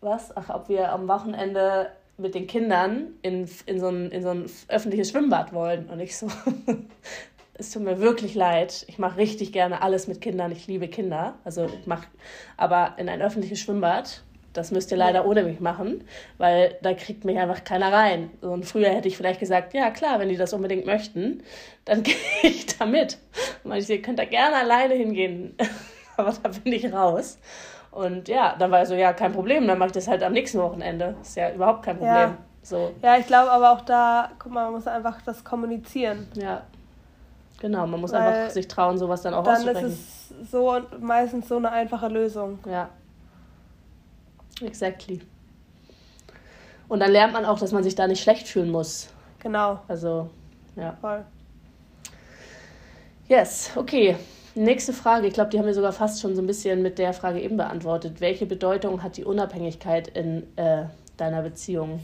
[0.00, 0.36] was?
[0.36, 4.46] Ach, ob wir am Wochenende mit den Kindern in, in, so ein, in so ein
[4.68, 5.88] öffentliches Schwimmbad wollen.
[5.88, 6.28] Und ich so,
[7.54, 8.84] es tut mir wirklich leid.
[8.88, 10.52] Ich mache richtig gerne alles mit Kindern.
[10.52, 11.34] Ich liebe Kinder.
[11.44, 12.06] Also ich mache,
[12.56, 16.04] aber in ein öffentliches Schwimmbad, das müsst ihr leider ohne mich machen,
[16.38, 18.30] weil da kriegt mich einfach keiner rein.
[18.40, 21.42] Und früher hätte ich vielleicht gesagt, ja klar, wenn die das unbedingt möchten,
[21.84, 23.18] dann gehe ich da mit.
[23.64, 25.56] Und ich, ihr könnt da gerne alleine hingehen,
[26.16, 27.38] aber da bin ich raus.
[27.90, 30.32] Und ja, dann war er so, ja, kein Problem, dann mache ich das halt am
[30.32, 31.14] nächsten Wochenende.
[31.20, 32.14] Ist ja überhaupt kein Problem.
[32.14, 32.92] Ja, so.
[33.02, 36.28] ja ich glaube aber auch da, guck mal, man muss einfach das kommunizieren.
[36.34, 36.62] Ja.
[37.60, 39.82] Genau, man muss Weil einfach sich trauen, sowas dann auch dann auszusprechen.
[39.82, 42.58] Dann ist es so meistens so eine einfache Lösung.
[42.68, 42.88] Ja.
[44.64, 45.20] Exactly.
[46.88, 49.08] Und dann lernt man auch, dass man sich da nicht schlecht fühlen muss.
[49.38, 49.80] Genau.
[49.88, 50.28] Also,
[50.76, 50.96] ja.
[51.00, 51.24] Voll.
[53.28, 54.16] Yes, okay.
[54.54, 57.14] Nächste Frage, ich glaube, die haben wir sogar fast schon so ein bisschen mit der
[57.14, 58.20] Frage eben beantwortet.
[58.20, 60.84] Welche Bedeutung hat die Unabhängigkeit in äh,
[61.16, 62.00] deiner Beziehung?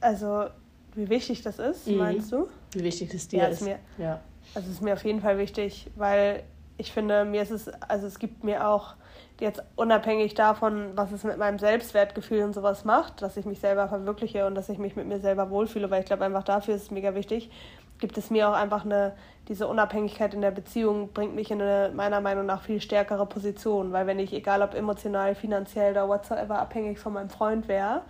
[0.00, 0.46] Also,
[0.94, 1.96] wie wichtig das ist, mhm.
[1.98, 2.48] meinst du?
[2.72, 3.60] Wie wichtig es dir ja, ist.
[3.60, 4.20] Mir, ja.
[4.54, 6.42] Also, es ist mir auf jeden Fall wichtig, weil
[6.78, 8.94] ich finde, mir ist es, also es gibt mir auch
[9.40, 13.88] jetzt unabhängig davon, was es mit meinem Selbstwertgefühl und sowas macht, dass ich mich selber
[13.88, 16.82] verwirkliche und dass ich mich mit mir selber wohlfühle, weil ich glaube einfach dafür ist
[16.82, 17.50] es mega wichtig,
[17.98, 19.12] gibt es mir auch einfach eine,
[19.48, 23.92] diese Unabhängigkeit in der Beziehung bringt mich in eine meiner Meinung nach viel stärkere Position,
[23.92, 28.02] weil wenn ich, egal ob emotional, finanziell oder whatsoever, abhängig von meinem Freund wäre,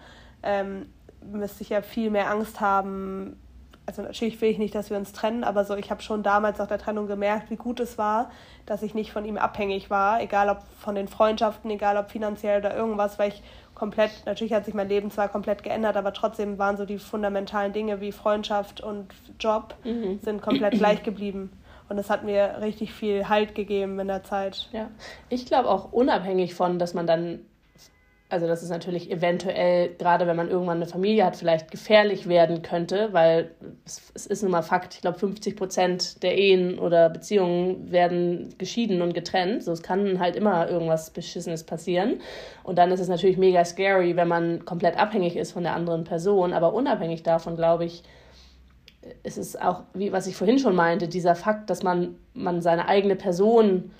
[0.43, 0.87] ähm,
[1.23, 3.41] müsste ich ja viel mehr Angst haben,
[3.87, 6.59] also natürlich will ich nicht, dass wir uns trennen, aber so, ich habe schon damals
[6.59, 8.31] nach der Trennung gemerkt, wie gut es war,
[8.67, 12.61] dass ich nicht von ihm abhängig war, egal ob von den Freundschaften, egal ob finanziell
[12.61, 13.43] oder irgendwas, weil ich
[13.75, 17.73] komplett, natürlich hat sich mein Leben zwar komplett geändert, aber trotzdem waren so die fundamentalen
[17.73, 20.21] Dinge wie Freundschaft und Job mhm.
[20.23, 21.51] sind komplett gleich geblieben.
[21.89, 24.69] Und das hat mir richtig viel Halt gegeben in der Zeit.
[24.73, 24.89] Ja,
[25.29, 27.41] ich glaube auch unabhängig von, dass man dann
[28.35, 32.63] also dass es natürlich eventuell, gerade wenn man irgendwann eine Familie hat, vielleicht gefährlich werden
[32.63, 33.53] könnte, weil
[33.87, 38.53] es, es ist nun mal Fakt, ich glaube 50 Prozent der Ehen oder Beziehungen werden
[38.59, 39.63] geschieden und getrennt.
[39.63, 42.21] So, es kann halt immer irgendwas Beschissenes passieren.
[42.65, 46.03] Und dann ist es natürlich mega scary, wenn man komplett abhängig ist von der anderen
[46.03, 46.53] Person.
[46.53, 48.03] Aber unabhängig davon, glaube ich,
[49.23, 52.89] ist es auch, wie was ich vorhin schon meinte, dieser Fakt, dass man, man seine
[52.89, 53.93] eigene Person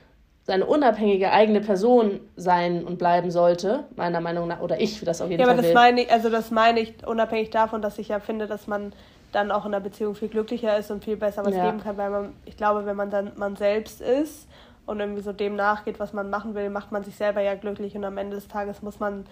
[0.45, 5.31] seine unabhängige eigene Person sein und bleiben sollte, meiner Meinung nach, oder ich das auf
[5.31, 5.57] jeden ja, Fall.
[5.57, 8.47] Ja, aber das meine ich, also das meine ich unabhängig davon, dass ich ja finde,
[8.47, 8.93] dass man
[9.33, 11.65] dann auch in der Beziehung viel glücklicher ist und viel besser was ja.
[11.65, 14.47] geben kann, weil man, ich glaube, wenn man dann man selbst ist
[14.85, 17.97] und irgendwie so dem nachgeht, was man machen will, macht man sich selber ja glücklich
[17.97, 19.25] und am Ende des Tages muss man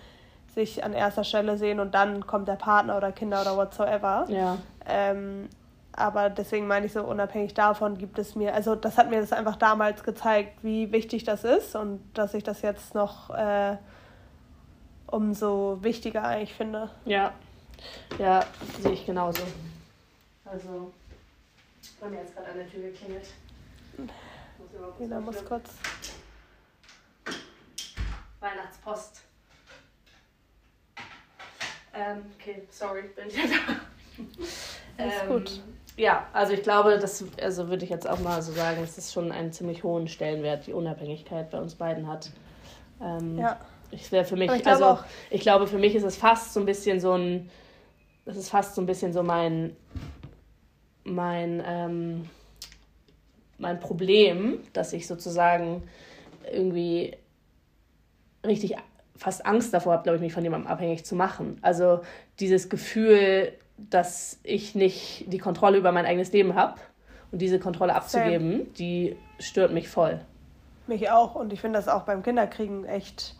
[0.54, 4.24] sich an erster Stelle sehen und dann kommt der Partner oder Kinder oder whatsoever.
[4.28, 4.56] Ja.
[4.88, 5.48] Ähm,
[5.92, 9.32] aber deswegen meine ich so, unabhängig davon gibt es mir, also das hat mir das
[9.32, 13.76] einfach damals gezeigt, wie wichtig das ist und dass ich das jetzt noch äh,
[15.06, 16.90] umso wichtiger eigentlich finde.
[17.04, 17.34] Ja,
[18.18, 18.44] ja,
[18.80, 19.42] sehe ich genauso.
[20.46, 20.92] Also,
[22.00, 23.26] bei mir jetzt gerade an der Tür geklingelt.
[24.98, 25.74] Lina muss kurz.
[28.40, 29.22] Weihnachtspost.
[31.94, 35.02] Ähm, okay, sorry, bin ich ja da.
[35.02, 35.62] Alles ähm, gut
[35.96, 39.30] ja, also ich glaube, das also würde ich jetzt auch mal so sagen, es schon
[39.30, 42.30] einen ziemlich hohen Stellenwert, die Unabhängigkeit bei uns beiden hat.
[43.00, 43.58] Ähm, ja.
[43.90, 45.04] Ich wäre für mich, ich also auch.
[45.28, 47.50] ich glaube, für mich ist es fast so ein bisschen so ein,
[48.24, 49.76] das ist fast so ein bisschen so mein,
[51.04, 52.30] mein, ähm,
[53.58, 55.82] mein Problem, dass ich sozusagen
[56.50, 57.16] irgendwie
[58.46, 58.76] richtig
[59.14, 61.58] fast Angst davor habe, glaube ich, mich von jemandem abhängig zu machen.
[61.60, 62.00] Also
[62.40, 63.52] dieses Gefühl,
[63.90, 66.74] dass ich nicht die Kontrolle über mein eigenes Leben habe.
[67.30, 68.64] Und diese Kontrolle abzugeben, Same.
[68.76, 70.20] die stört mich voll.
[70.86, 71.34] Mich auch.
[71.34, 73.36] Und ich finde das auch beim Kinderkriegen echt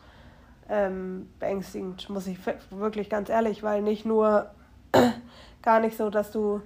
[0.70, 2.38] ähm, beängstigend, muss ich
[2.70, 4.50] wirklich ganz ehrlich, weil nicht nur
[5.62, 6.62] gar nicht so, dass du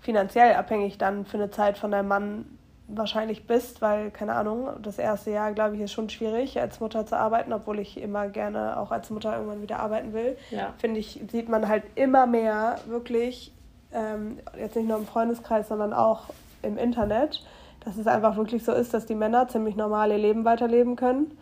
[0.00, 4.98] finanziell abhängig dann für eine Zeit von deinem Mann wahrscheinlich bist, weil, keine Ahnung, das
[4.98, 8.78] erste Jahr, glaube ich, ist schon schwierig, als Mutter zu arbeiten, obwohl ich immer gerne
[8.78, 10.36] auch als Mutter irgendwann wieder arbeiten will.
[10.50, 10.74] Ja.
[10.78, 13.52] Finde ich, sieht man halt immer mehr wirklich,
[13.92, 16.24] ähm, jetzt nicht nur im Freundeskreis, sondern auch
[16.62, 17.44] im Internet,
[17.84, 21.38] dass es einfach wirklich so ist, dass die Männer ziemlich normale Leben weiterleben können.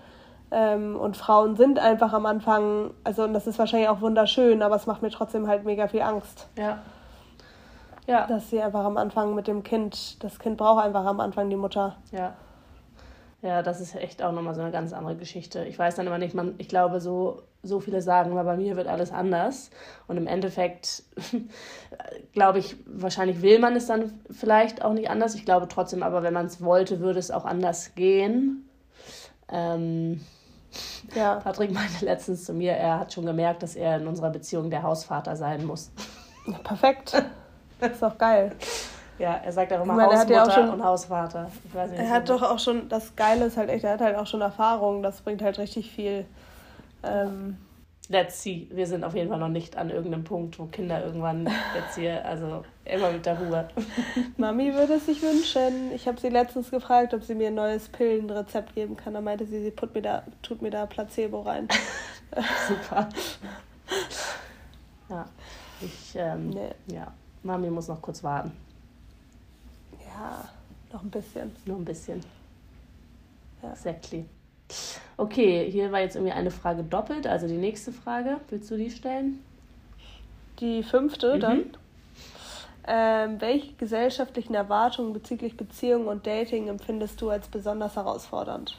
[0.53, 4.77] Ähm, und Frauen sind einfach am Anfang, also und das ist wahrscheinlich auch wunderschön, aber
[4.77, 6.49] es macht mir trotzdem halt mega viel Angst.
[6.57, 6.79] Ja.
[8.11, 8.27] Ja.
[8.27, 11.57] Dass sie einfach am Anfang mit dem Kind, das Kind braucht einfach am Anfang die
[11.57, 11.97] Mutter.
[12.11, 12.35] Ja.
[13.41, 15.65] Ja, das ist echt auch nochmal so eine ganz andere Geschichte.
[15.65, 18.77] Ich weiß dann immer nicht, man, ich glaube, so, so viele sagen, aber bei mir
[18.77, 19.71] wird alles anders.
[20.09, 21.05] Und im Endeffekt,
[22.33, 25.37] glaube ich, wahrscheinlich will man es dann vielleicht auch nicht anders.
[25.37, 28.69] Ich glaube trotzdem aber, wenn man es wollte, würde es auch anders gehen.
[29.49, 30.21] Ähm,
[31.15, 31.37] ja.
[31.37, 34.83] Patrick meinte letztens zu mir, er hat schon gemerkt, dass er in unserer Beziehung der
[34.83, 35.93] Hausvater sein muss.
[36.65, 37.23] Perfekt.
[37.81, 38.53] Das ist doch geil.
[39.19, 41.51] Ja, er sagt auch immer meine, Hausmutter ja auch schon, und Hausvater.
[41.65, 44.01] Ich weiß nicht, er hat doch auch schon, das Geile ist halt echt, er hat
[44.01, 46.25] halt auch schon Erfahrung, das bringt halt richtig viel.
[47.03, 47.59] Ähm,
[48.11, 48.67] Let's see.
[48.73, 52.25] Wir sind auf jeden Fall noch nicht an irgendeinem Punkt, wo Kinder irgendwann jetzt hier,
[52.25, 53.69] also immer mit der Ruhe.
[54.37, 55.93] Mami würde es sich wünschen.
[55.95, 59.15] Ich habe sie letztens gefragt, ob sie mir ein neues Pillenrezept geben kann.
[59.15, 61.69] Da meinte sie, sie tut mir da, tut mir da Placebo rein.
[62.67, 63.09] Super.
[65.09, 65.27] Ja,
[65.81, 66.71] ich, ähm, nee.
[66.93, 67.13] ja,
[67.43, 68.53] Mami muss noch kurz warten.
[70.07, 70.49] Ja,
[70.93, 71.55] noch ein bisschen.
[71.65, 72.21] Nur ein bisschen.
[73.63, 73.73] Ja.
[73.73, 74.25] Exactly.
[75.17, 78.41] Okay, hier war jetzt irgendwie eine Frage doppelt, also die nächste Frage.
[78.49, 79.43] Willst du die stellen?
[80.61, 81.41] Die fünfte mhm.
[81.41, 81.65] dann.
[82.87, 88.77] Ähm, welche gesellschaftlichen Erwartungen bezüglich Beziehung und Dating empfindest du als besonders herausfordernd?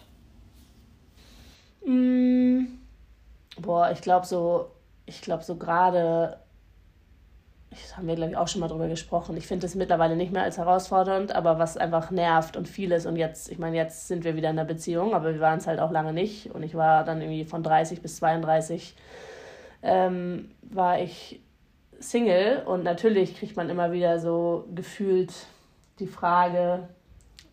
[1.85, 2.65] Mm,
[3.59, 4.71] boah, ich glaube so,
[5.05, 6.37] ich glaube so gerade
[7.71, 9.37] das haben wir, glaube ich, auch schon mal drüber gesprochen.
[9.37, 13.05] Ich finde es mittlerweile nicht mehr als herausfordernd, aber was einfach nervt und vieles.
[13.05, 15.67] Und jetzt, ich meine, jetzt sind wir wieder in einer Beziehung, aber wir waren es
[15.67, 16.53] halt auch lange nicht.
[16.53, 18.95] Und ich war dann irgendwie von 30 bis 32
[19.83, 21.39] ähm, war ich
[21.99, 22.63] Single.
[22.65, 25.33] Und natürlich kriegt man immer wieder so gefühlt
[25.99, 26.89] die Frage,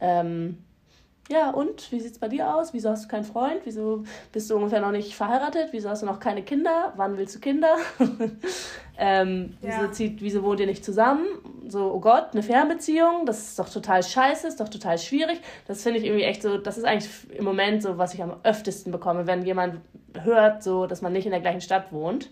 [0.01, 0.65] ähm,
[1.31, 2.73] ja, und wie sieht es bei dir aus?
[2.73, 3.61] Wieso hast du keinen Freund?
[3.65, 5.69] Wieso bist du ungefähr noch nicht verheiratet?
[5.73, 6.95] Wieso hast du noch keine Kinder?
[6.97, 7.77] Wann willst du Kinder?
[8.99, 9.81] ähm, ja.
[9.81, 11.27] wieso, zieht, wieso wohnt ihr nicht zusammen?
[11.69, 15.41] So, oh Gott, eine Fernbeziehung, das ist doch total scheiße, ist doch total schwierig.
[15.67, 18.37] Das finde ich irgendwie echt so, das ist eigentlich im Moment so, was ich am
[18.43, 19.83] öftesten bekomme, wenn jemand
[20.23, 22.31] hört, so, dass man nicht in der gleichen Stadt wohnt.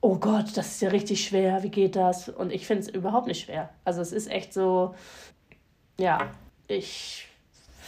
[0.00, 2.28] Oh Gott, das ist ja richtig schwer, wie geht das?
[2.28, 3.70] Und ich finde es überhaupt nicht schwer.
[3.84, 4.94] Also es ist echt so,
[5.98, 6.30] ja,
[6.68, 7.27] ich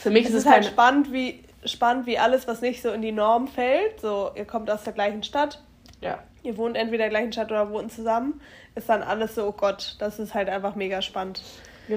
[0.00, 3.02] für mich es ist es halt spannend wie, spannend, wie alles, was nicht so in
[3.02, 5.62] die Norm fällt, so ihr kommt aus der gleichen Stadt,
[6.00, 6.18] ja.
[6.42, 8.40] ihr wohnt entweder in der gleichen Stadt oder wohnt zusammen,
[8.74, 11.42] ist dann alles so, oh Gott, das ist halt einfach mega spannend.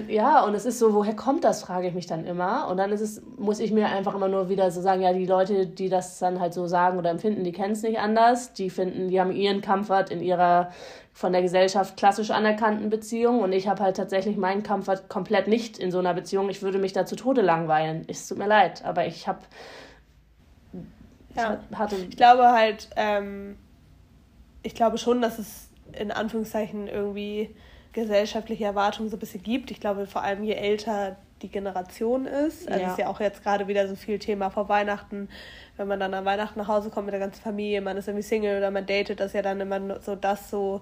[0.07, 2.67] Ja, und es ist so, woher kommt das, frage ich mich dann immer.
[2.67, 5.27] Und dann ist es, muss ich mir einfach immer nur wieder so sagen, ja, die
[5.27, 8.53] Leute, die das dann halt so sagen oder empfinden, die kennen es nicht anders.
[8.53, 10.71] Die finden, die haben ihren Comfort in ihrer
[11.13, 15.77] von der Gesellschaft klassisch anerkannten Beziehung und ich habe halt tatsächlich meinen Comfort komplett nicht
[15.77, 16.49] in so einer Beziehung.
[16.49, 18.03] Ich würde mich da zu Tode langweilen.
[18.07, 19.39] Es tut mir leid, aber ich habe
[21.35, 21.59] ja.
[21.75, 21.95] hatte.
[22.09, 23.57] Ich glaube halt, ähm,
[24.63, 27.55] ich glaube schon, dass es in Anführungszeichen irgendwie
[27.93, 29.69] gesellschaftliche Erwartungen so ein bisschen gibt.
[29.69, 32.67] Ich glaube, vor allem je älter die Generation ist.
[32.67, 32.91] Also ja.
[32.91, 35.29] ist ja auch jetzt gerade wieder so viel Thema vor Weihnachten,
[35.77, 38.23] wenn man dann an Weihnachten nach Hause kommt mit der ganzen Familie, man ist irgendwie
[38.23, 40.81] Single oder man datet, das ja dann immer so das so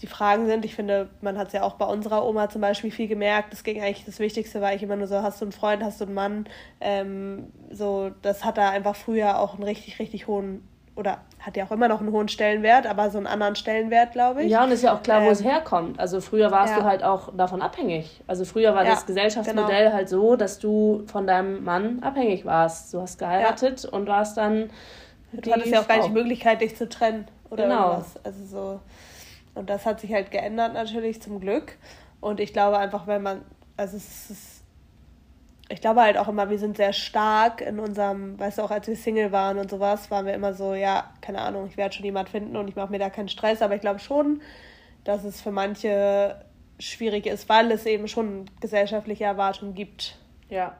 [0.00, 0.64] die Fragen sind.
[0.64, 3.52] Ich finde, man hat es ja auch bei unserer Oma zum Beispiel viel gemerkt.
[3.52, 6.00] Das ging eigentlich, das Wichtigste war ich immer nur so, hast du einen Freund, hast
[6.00, 6.48] du einen Mann?
[6.80, 10.66] Ähm, so, das hat da einfach früher auch einen richtig, richtig hohen
[10.96, 14.42] oder hat ja auch immer noch einen hohen Stellenwert, aber so einen anderen Stellenwert, glaube
[14.42, 14.50] ich.
[14.50, 16.00] Ja, und ist ja auch klar, wo ähm, es herkommt.
[16.00, 16.80] Also früher warst ja.
[16.80, 18.22] du halt auch davon abhängig.
[18.26, 19.94] Also früher war ja, das Gesellschaftsmodell genau.
[19.94, 22.92] halt so, dass du von deinem Mann abhängig warst.
[22.94, 23.90] Du hast geheiratet ja.
[23.90, 24.70] und warst dann.
[25.32, 27.90] Du hattest ja auch gar nicht die Möglichkeit, dich zu trennen oder genau.
[27.90, 28.24] irgendwas.
[28.24, 28.80] Also so.
[29.54, 31.76] Und das hat sich halt geändert natürlich zum Glück.
[32.20, 33.42] Und ich glaube einfach, wenn man,
[33.76, 34.55] also es ist
[35.68, 38.86] ich glaube halt auch immer, wir sind sehr stark in unserem, weißt du, auch als
[38.86, 42.04] wir Single waren und sowas, waren wir immer so, ja, keine Ahnung, ich werde schon
[42.04, 44.42] jemand finden und ich mache mir da keinen Stress, aber ich glaube schon,
[45.04, 46.44] dass es für manche
[46.78, 50.18] schwierig ist, weil es eben schon gesellschaftliche Erwartungen gibt.
[50.48, 50.76] Ja.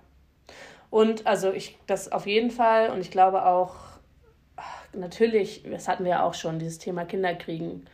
[0.90, 3.75] Und also ich, das auf jeden Fall und ich glaube auch,
[4.92, 7.87] natürlich, das hatten wir ja auch schon, dieses Thema Kinderkriegen.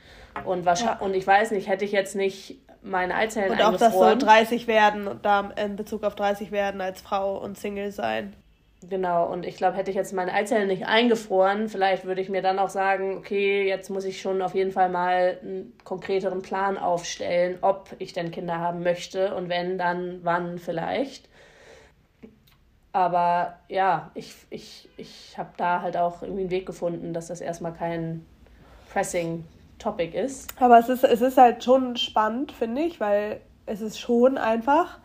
[0.44, 1.06] Und, wahrscheinlich, ja.
[1.06, 4.66] und ich weiß nicht, hätte ich jetzt nicht meine Eizellen Und auch, dass so 30
[4.66, 8.34] werden, da in Bezug auf 30 werden als Frau und Single sein.
[8.88, 12.42] Genau, und ich glaube, hätte ich jetzt meine Eizellen nicht eingefroren, vielleicht würde ich mir
[12.42, 16.76] dann auch sagen, okay, jetzt muss ich schon auf jeden Fall mal einen konkreteren Plan
[16.76, 21.28] aufstellen, ob ich denn Kinder haben möchte und wenn, dann wann vielleicht.
[22.92, 27.40] Aber ja, ich, ich, ich habe da halt auch irgendwie einen Weg gefunden, dass das
[27.40, 28.26] erstmal kein
[28.92, 29.44] pressing
[29.82, 30.48] Topic ist.
[30.60, 34.98] Aber es ist, es ist halt schon spannend, finde ich, weil es ist schon einfach,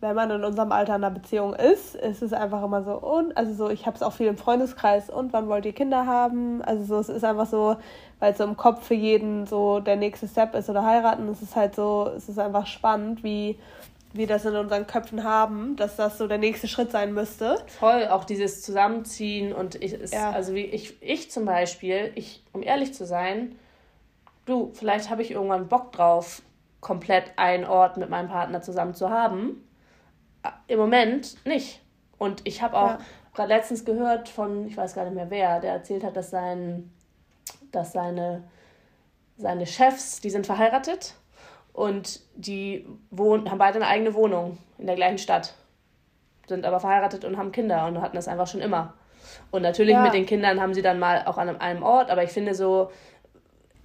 [0.00, 3.36] wenn man in unserem Alter in einer Beziehung ist, ist es einfach immer so, und,
[3.36, 6.62] also so, ich habe es auch viel im Freundeskreis, und wann wollt ihr Kinder haben?
[6.62, 7.76] Also so, es ist einfach so,
[8.18, 11.42] weil es so im Kopf für jeden so der nächste Step ist oder heiraten, es
[11.42, 13.58] ist halt so, es ist einfach spannend, wie,
[14.16, 17.58] wir das in unseren Köpfen haben, dass das so der nächste Schritt sein müsste.
[17.66, 20.30] Voll, auch dieses Zusammenziehen und ich, ist, ja.
[20.30, 23.56] also wie ich, ich zum Beispiel, ich, um ehrlich zu sein,
[24.46, 26.42] du, vielleicht habe ich irgendwann Bock drauf,
[26.80, 29.68] komplett einen Ort mit meinem Partner zusammen zu haben.
[30.68, 31.82] Im Moment nicht.
[32.18, 32.98] Und ich habe auch ja.
[33.34, 36.90] gerade letztens gehört von, ich weiß gar nicht mehr wer, der erzählt hat, dass sein,
[37.72, 38.44] dass seine,
[39.36, 41.14] seine Chefs, die sind verheiratet
[41.72, 45.54] und die wohnen, haben beide eine eigene Wohnung in der gleichen Stadt.
[46.46, 48.94] Sind aber verheiratet und haben Kinder und hatten das einfach schon immer.
[49.50, 50.02] Und natürlich ja.
[50.02, 52.90] mit den Kindern haben sie dann mal auch an einem Ort, aber ich finde so,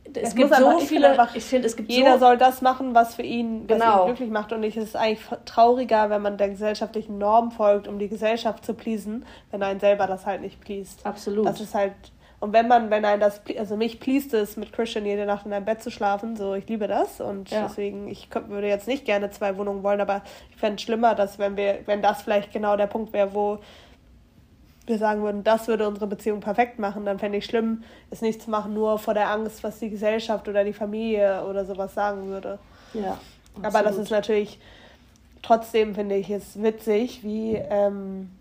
[0.03, 1.09] es, es gibt so einfach, viele.
[1.09, 4.01] Einfach, ich finde, es gibt jeder so, soll das machen, was für ihn, genau.
[4.01, 4.51] ihn glücklich macht.
[4.53, 8.65] Und ich, es ist eigentlich trauriger, wenn man der gesellschaftlichen Norm folgt, um die Gesellschaft
[8.65, 11.05] zu pleasen, wenn einen selber das halt nicht pleast.
[11.05, 11.45] Absolut.
[11.45, 11.93] Das ist halt
[12.41, 15.53] und wenn man, wenn ein das, also mich pleast es, mit Christian jede Nacht in
[15.53, 17.67] einem Bett zu schlafen, so ich liebe das und ja.
[17.67, 21.37] deswegen, ich würde jetzt nicht gerne zwei Wohnungen wollen, aber ich fände es schlimmer, dass
[21.37, 23.59] wenn wir, wenn das vielleicht genau der Punkt wäre, wo
[24.87, 28.41] wir sagen würden, das würde unsere Beziehung perfekt machen, dann fände ich schlimm, es nicht
[28.41, 32.27] zu machen, nur vor der Angst, was die Gesellschaft oder die Familie oder sowas sagen
[32.27, 32.59] würde.
[32.93, 33.19] Ja.
[33.53, 33.65] Absolut.
[33.65, 34.59] Aber das ist natürlich,
[35.41, 38.31] trotzdem finde ich es witzig, wie ähm,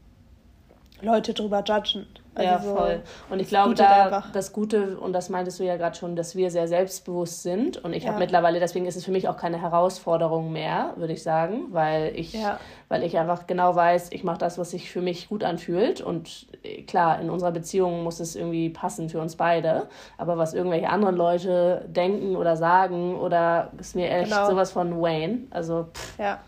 [1.03, 2.07] Leute drüber judgen.
[2.35, 3.03] Also ja, voll.
[3.29, 6.51] Und ich glaube, da das Gute, und das meintest du ja gerade schon, dass wir
[6.51, 7.79] sehr selbstbewusst sind.
[7.79, 8.11] Und ich ja.
[8.11, 12.13] habe mittlerweile, deswegen ist es für mich auch keine Herausforderung mehr, würde ich sagen, weil
[12.15, 12.61] ich, ja.
[12.89, 16.01] weil ich einfach genau weiß, ich mache das, was sich für mich gut anfühlt.
[16.01, 19.89] Und äh, klar, in unserer Beziehung muss es irgendwie passen für uns beide.
[20.17, 24.49] Aber was irgendwelche anderen Leute denken oder sagen, oder ist mir echt genau.
[24.49, 25.41] sowas von Wayne.
[25.51, 26.19] Also, pff.
[26.19, 26.39] Ja,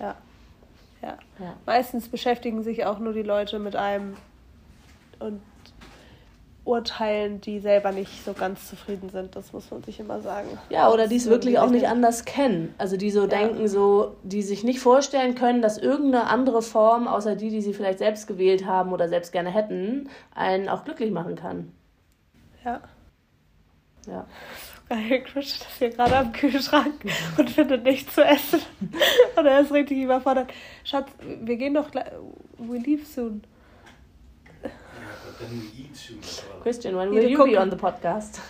[0.00, 0.14] ja.
[1.02, 1.16] Ja.
[1.38, 1.54] ja.
[1.66, 4.16] Meistens beschäftigen sich auch nur die Leute mit einem
[5.20, 5.40] und
[6.68, 9.34] urteilen, die selber nicht so ganz zufrieden sind.
[9.34, 10.48] Das muss man sich immer sagen.
[10.68, 12.74] Ja, oder die es wirklich auch nicht anders kennen.
[12.76, 13.26] Also die so ja.
[13.26, 17.72] denken, so, die sich nicht vorstellen können, dass irgendeine andere Form, außer die, die sie
[17.72, 21.72] vielleicht selbst gewählt haben oder selbst gerne hätten, einen auch glücklich machen kann.
[22.64, 22.82] Ja.
[24.06, 24.26] Ja.
[24.90, 26.94] Geil, Chris ist hier gerade am Kühlschrank
[27.36, 28.60] und findet nichts zu essen.
[29.36, 30.52] und er ist richtig überfordert.
[30.84, 31.08] Schatz,
[31.42, 32.06] wir gehen doch gleich.
[32.58, 33.42] We leave soon.
[34.62, 35.27] Then we eat soon as well.
[36.62, 37.52] Christian, when will you cookie.
[37.52, 38.40] be on the podcast?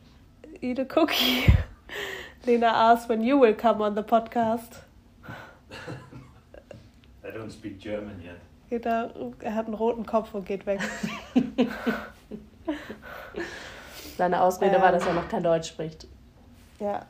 [0.60, 1.46] Eat a cookie.
[2.46, 4.80] Lena asked when you will come on the podcast.
[7.24, 8.40] I don't speak German yet.
[8.70, 10.80] Er, hat einen roten Kopf und geht weg.
[14.16, 16.06] Seine Ausrede ähm, war, dass er noch kein Deutsch spricht.
[16.80, 17.06] Ja.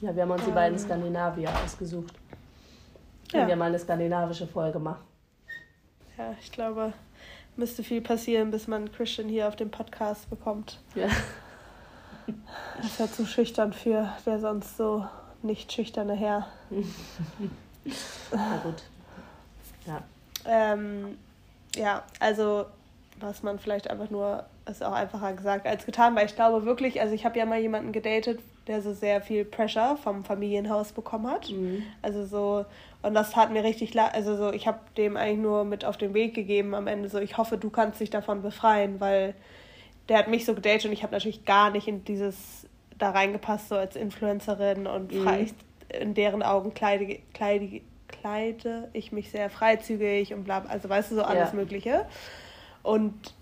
[0.00, 2.14] Ja, wir haben uns ähm, die beiden Skandinavier ausgesucht.
[3.32, 3.42] Ja.
[3.42, 5.02] Und wir mal eine skandinavische Folge machen.
[6.18, 6.92] Ja, ich glaube,
[7.56, 10.80] müsste viel passieren, bis man Christian hier auf dem Podcast bekommt.
[10.94, 11.08] Ja.
[12.76, 15.06] Das ist ja zu schüchtern für der sonst so
[15.42, 16.48] nicht schüchterne Herr.
[18.32, 18.82] Na gut.
[19.86, 20.02] Ja.
[20.46, 21.18] Ähm,
[21.76, 22.66] ja, also
[23.20, 27.00] was man vielleicht einfach nur, ist auch einfacher gesagt als getan, weil ich glaube wirklich,
[27.00, 31.30] also ich habe ja mal jemanden gedatet, der so sehr viel Pressure vom Familienhaus bekommen
[31.30, 31.50] hat.
[31.50, 31.82] Mhm.
[32.02, 32.64] Also so,
[33.02, 36.14] und das hat mir richtig, also so, ich habe dem eigentlich nur mit auf den
[36.14, 39.34] Weg gegeben am Ende so, ich hoffe, du kannst dich davon befreien, weil
[40.08, 42.66] der hat mich so gedatet und ich habe natürlich gar nicht in dieses
[42.98, 45.22] da reingepasst, so als Influencerin und mhm.
[45.22, 45.46] frei,
[45.88, 51.16] in deren Augen kleide, kleide, kleide ich mich sehr freizügig und bla, also weißt du,
[51.16, 51.56] so alles ja.
[51.56, 52.06] Mögliche.
[52.82, 53.34] Und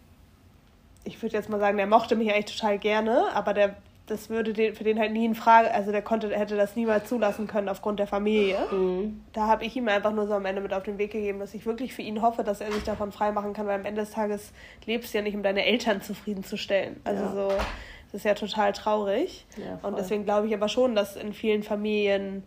[1.05, 4.53] ich würde jetzt mal sagen, der mochte mich eigentlich total gerne, aber der das würde
[4.53, 7.69] den, für den halt nie in Frage, also der konnte, hätte das niemals zulassen können
[7.69, 8.59] aufgrund der Familie.
[8.71, 9.23] Mhm.
[9.33, 11.55] Da habe ich ihm einfach nur so am Ende mit auf den Weg gegeben, dass
[11.55, 14.11] ich wirklich für ihn hoffe, dass er sich davon freimachen kann, weil am Ende des
[14.11, 14.53] Tages
[14.87, 17.01] lebst du ja nicht, um deine Eltern zufriedenzustellen.
[17.05, 17.33] Also ja.
[17.33, 19.47] so, das ist ja total traurig.
[19.57, 22.43] Ja, und deswegen glaube ich aber schon, dass in vielen Familien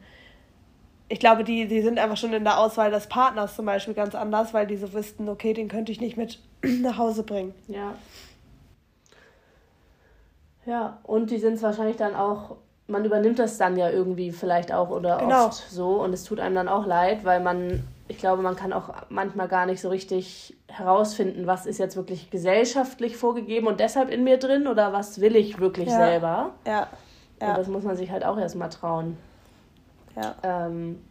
[1.08, 4.15] ich glaube, die, die sind einfach schon in der Auswahl des Partners zum Beispiel ganz
[4.15, 6.39] anders, weil die so wüssten, okay, den könnte ich nicht mit
[6.82, 7.54] nach Hause bringen.
[7.68, 7.94] Ja,
[10.65, 14.73] ja, und die sind es wahrscheinlich dann auch, man übernimmt das dann ja irgendwie vielleicht
[14.73, 15.47] auch oder genau.
[15.47, 18.73] oft so und es tut einem dann auch leid, weil man, ich glaube, man kann
[18.73, 24.10] auch manchmal gar nicht so richtig herausfinden, was ist jetzt wirklich gesellschaftlich vorgegeben und deshalb
[24.10, 25.97] in mir drin oder was will ich wirklich ja.
[25.97, 26.51] selber.
[26.65, 26.88] Ja.
[27.41, 27.49] ja.
[27.49, 29.17] Und das muss man sich halt auch erstmal trauen.
[30.15, 30.35] Ja.
[30.44, 31.02] Ähm,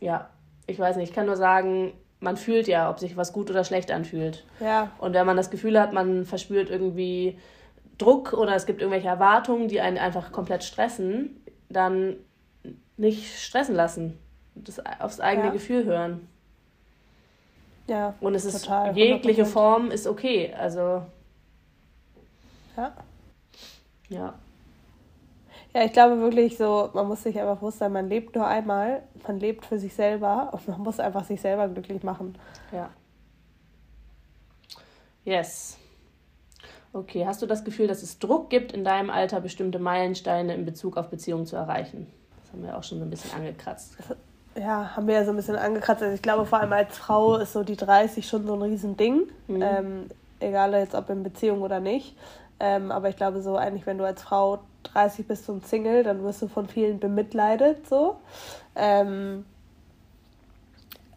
[0.00, 0.28] ja,
[0.66, 3.64] ich weiß nicht, ich kann nur sagen, man fühlt ja, ob sich was gut oder
[3.64, 4.44] schlecht anfühlt.
[4.60, 4.90] Ja.
[4.98, 7.38] Und wenn man das Gefühl hat, man verspürt irgendwie
[8.00, 12.16] Druck oder es gibt irgendwelche Erwartungen, die einen einfach komplett stressen, dann
[12.96, 14.18] nicht stressen lassen.
[14.54, 15.52] Das aufs eigene ja.
[15.52, 16.28] Gefühl hören.
[17.86, 18.14] Ja.
[18.20, 19.46] Und es ist total, jegliche 100%.
[19.46, 20.54] Form ist okay.
[20.56, 21.02] Also.
[22.76, 22.92] Ja.
[24.08, 24.34] Ja.
[25.72, 29.04] Ja, ich glaube wirklich so, man muss sich einfach bewusst sein, man lebt nur einmal,
[29.26, 32.36] man lebt für sich selber und man muss einfach sich selber glücklich machen.
[32.72, 32.90] Ja.
[35.24, 35.79] Yes.
[36.92, 40.64] Okay, hast du das Gefühl, dass es Druck gibt, in deinem Alter bestimmte Meilensteine in
[40.64, 42.08] Bezug auf Beziehungen zu erreichen?
[42.42, 43.96] Das haben wir auch schon so ein bisschen angekratzt.
[44.56, 46.02] Ja, haben wir ja so ein bisschen angekratzt.
[46.02, 49.28] Also ich glaube, vor allem als Frau ist so die 30 schon so ein Riesending.
[49.46, 49.62] Mhm.
[49.62, 50.06] Ähm,
[50.40, 52.16] egal jetzt ob in Beziehung oder nicht.
[52.58, 56.24] Ähm, aber ich glaube so eigentlich, wenn du als Frau 30 bist und Single, dann
[56.24, 58.16] wirst du von vielen bemitleidet so.
[58.74, 59.44] Ähm,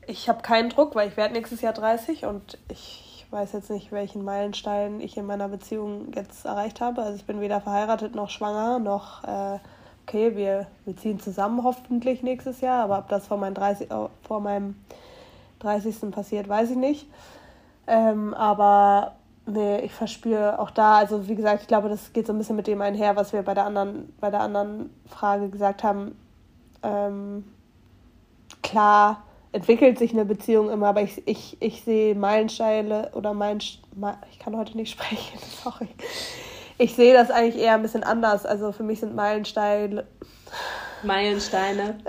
[0.05, 3.91] ich habe keinen Druck, weil ich werde nächstes Jahr 30 und ich weiß jetzt nicht,
[3.91, 7.01] welchen Meilenstein ich in meiner Beziehung jetzt erreicht habe.
[7.01, 9.59] Also ich bin weder verheiratet noch schwanger, noch äh,
[10.05, 13.89] okay, wir, wir ziehen zusammen hoffentlich nächstes Jahr, aber ob das vor, mein 30,
[14.21, 14.75] vor meinem
[15.59, 16.11] 30.
[16.11, 17.07] passiert, weiß ich nicht.
[17.87, 19.15] Ähm, aber
[19.45, 22.55] nee, ich verspüre auch da, also wie gesagt, ich glaube, das geht so ein bisschen
[22.55, 26.17] mit dem einher, was wir bei der anderen, bei der anderen Frage gesagt haben.
[26.83, 27.45] Ähm,
[28.61, 29.23] klar
[29.53, 34.57] entwickelt sich eine Beziehung immer, aber ich, ich, ich sehe Meilensteine oder mein, ich kann
[34.57, 35.87] heute nicht sprechen, sorry.
[36.77, 38.45] Ich sehe das eigentlich eher ein bisschen anders.
[38.45, 40.05] Also für mich sind Meilensteine.
[41.03, 41.99] Meilensteine.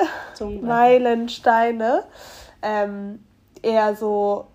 [0.62, 2.04] Meilensteine.
[2.62, 3.22] Ähm,
[3.62, 4.46] eher so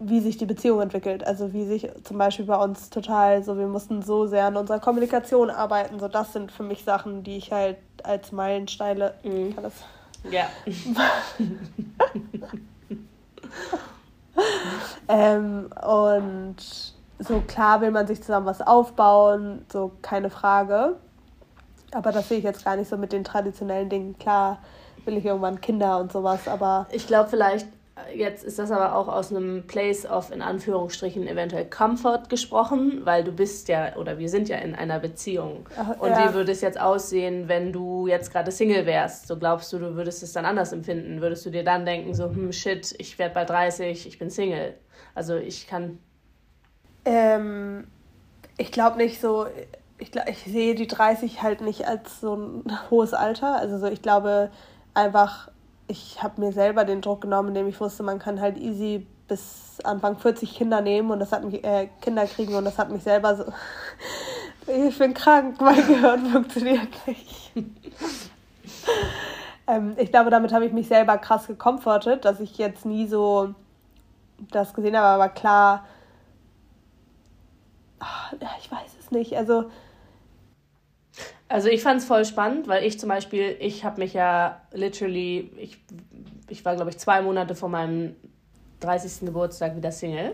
[0.00, 1.24] wie sich die Beziehung entwickelt.
[1.24, 4.80] Also wie sich zum Beispiel bei uns total so, wir mussten so sehr an unserer
[4.80, 6.00] Kommunikation arbeiten.
[6.00, 9.14] So, das sind für mich Sachen, die ich halt als Meilensteine.
[9.22, 9.54] Mhm.
[9.54, 9.74] Kann das?
[10.30, 10.48] Ja.
[15.08, 16.56] ähm, und
[17.18, 20.96] so klar will man sich zusammen was aufbauen, so keine Frage.
[21.92, 24.18] Aber das sehe ich jetzt gar nicht so mit den traditionellen Dingen.
[24.18, 24.58] Klar
[25.04, 26.86] will ich irgendwann Kinder und sowas, aber.
[26.90, 27.66] Ich glaube, vielleicht
[28.14, 33.22] Jetzt ist das aber auch aus einem Place of, in Anführungsstrichen, eventuell Comfort gesprochen, weil
[33.22, 35.68] du bist ja, oder wir sind ja in einer Beziehung.
[35.76, 36.30] Ach, und ja.
[36.30, 39.28] wie würde es jetzt aussehen, wenn du jetzt gerade Single wärst?
[39.28, 41.20] So glaubst du, du würdest es dann anders empfinden?
[41.20, 44.74] Würdest du dir dann denken, so, hm, shit, ich werde bei 30, ich bin Single?
[45.14, 45.98] Also ich kann.
[47.04, 47.86] Ähm,
[48.56, 49.46] ich glaube nicht so,
[49.98, 53.56] ich, ich sehe die 30 halt nicht als so ein hohes Alter.
[53.56, 54.50] Also so, ich glaube
[54.94, 55.51] einfach
[55.92, 59.78] ich habe mir selber den Druck genommen, indem ich wusste, man kann halt easy bis
[59.84, 63.02] Anfang 40 Kinder nehmen und das hat mich äh, Kinder kriegen und das hat mich
[63.02, 63.44] selber so
[64.66, 67.52] ich bin krank, mein Gehirn funktioniert nicht.
[69.66, 73.54] ähm, ich glaube, damit habe ich mich selber krass gekomfortet, dass ich jetzt nie so
[74.50, 75.84] das gesehen habe, aber klar,
[78.00, 79.36] ach, ich weiß es nicht.
[79.36, 79.70] Also
[81.52, 85.52] also ich fand es voll spannend, weil ich zum Beispiel, ich habe mich ja literally,
[85.58, 85.78] ich,
[86.48, 88.16] ich war glaube ich zwei Monate vor meinem
[88.80, 89.26] 30.
[89.26, 90.32] Geburtstag wieder Single.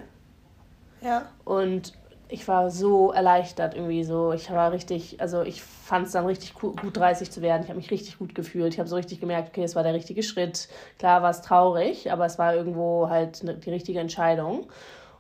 [1.01, 1.27] Ja.
[1.45, 1.93] Und
[2.29, 4.33] ich war so erleichtert irgendwie so.
[4.33, 7.62] Ich war richtig, also ich fand es dann richtig gut, 30 zu werden.
[7.62, 8.75] Ich habe mich richtig gut gefühlt.
[8.75, 10.69] Ich habe so richtig gemerkt, okay, es war der richtige Schritt.
[10.99, 14.66] Klar war es traurig, aber es war irgendwo halt die richtige Entscheidung.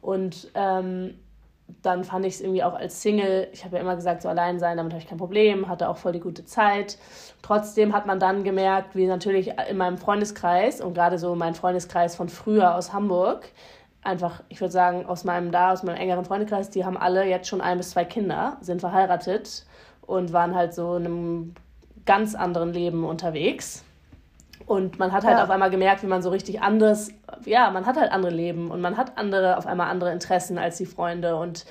[0.00, 1.14] Und ähm,
[1.82, 4.58] dann fand ich es irgendwie auch als Single, ich habe ja immer gesagt, so allein
[4.58, 6.98] sein, damit habe ich kein Problem, hatte auch voll die gute Zeit.
[7.42, 12.16] Trotzdem hat man dann gemerkt, wie natürlich in meinem Freundeskreis und gerade so mein Freundeskreis
[12.16, 13.50] von früher aus Hamburg,
[14.02, 17.48] einfach, ich würde sagen, aus meinem da, aus meinem engeren Freundeskreis, die haben alle jetzt
[17.48, 19.66] schon ein bis zwei Kinder, sind verheiratet
[20.02, 21.54] und waren halt so in einem
[22.06, 23.84] ganz anderen Leben unterwegs.
[24.68, 25.44] Und man hat halt ja.
[25.44, 27.10] auf einmal gemerkt, wie man so richtig anderes,
[27.46, 30.76] ja, man hat halt andere Leben und man hat andere, auf einmal andere Interessen als
[30.76, 31.36] die Freunde.
[31.36, 31.64] Und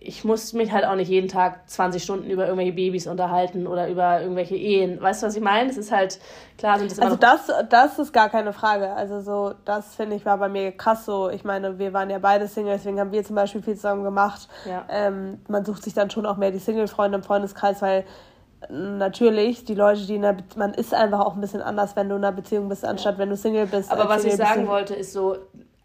[0.00, 3.88] ich muss mich halt auch nicht jeden Tag 20 Stunden über irgendwelche Babys unterhalten oder
[3.88, 5.02] über irgendwelche Ehen.
[5.02, 5.68] Weißt du, was ich meine?
[5.68, 6.18] Es ist halt,
[6.56, 8.94] klar sind das immer Also das, das ist gar keine Frage.
[8.94, 11.28] Also so, das finde ich war bei mir krass so.
[11.28, 14.48] Ich meine, wir waren ja beide Single, deswegen haben wir zum Beispiel viel zusammen gemacht.
[14.64, 14.86] Ja.
[14.88, 18.06] Ähm, man sucht sich dann schon auch mehr die Single-Freunde im Freundeskreis, weil
[18.70, 22.08] natürlich, die Leute, die in einer Be man ist einfach auch ein bisschen anders, wenn
[22.08, 23.18] du in einer Beziehung bist, anstatt ja.
[23.18, 23.90] wenn du Single bist.
[23.90, 25.36] Aber was ich sagen wollte, ist so,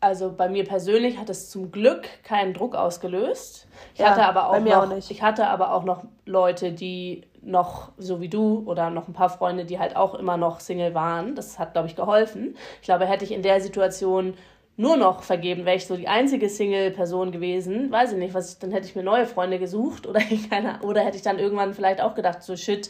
[0.02, 3.68] also bei mir persönlich hat es zum Glück keinen Druck ausgelöst.
[3.94, 7.92] Ich ja, hatte aber auch, noch, auch ich hatte aber auch noch Leute, die noch
[7.98, 11.36] so wie du oder noch ein paar Freunde, die halt auch immer noch Single waren.
[11.36, 12.56] Das hat, glaube ich, geholfen.
[12.82, 14.34] Ich glaube, hätte ich in der Situation
[14.80, 18.60] nur noch vergeben, wäre ich so die einzige Single-Person gewesen, weiß ich nicht, was ich,
[18.60, 22.00] dann hätte ich mir neue Freunde gesucht oder, keine, oder hätte ich dann irgendwann vielleicht
[22.00, 22.90] auch gedacht, so shit,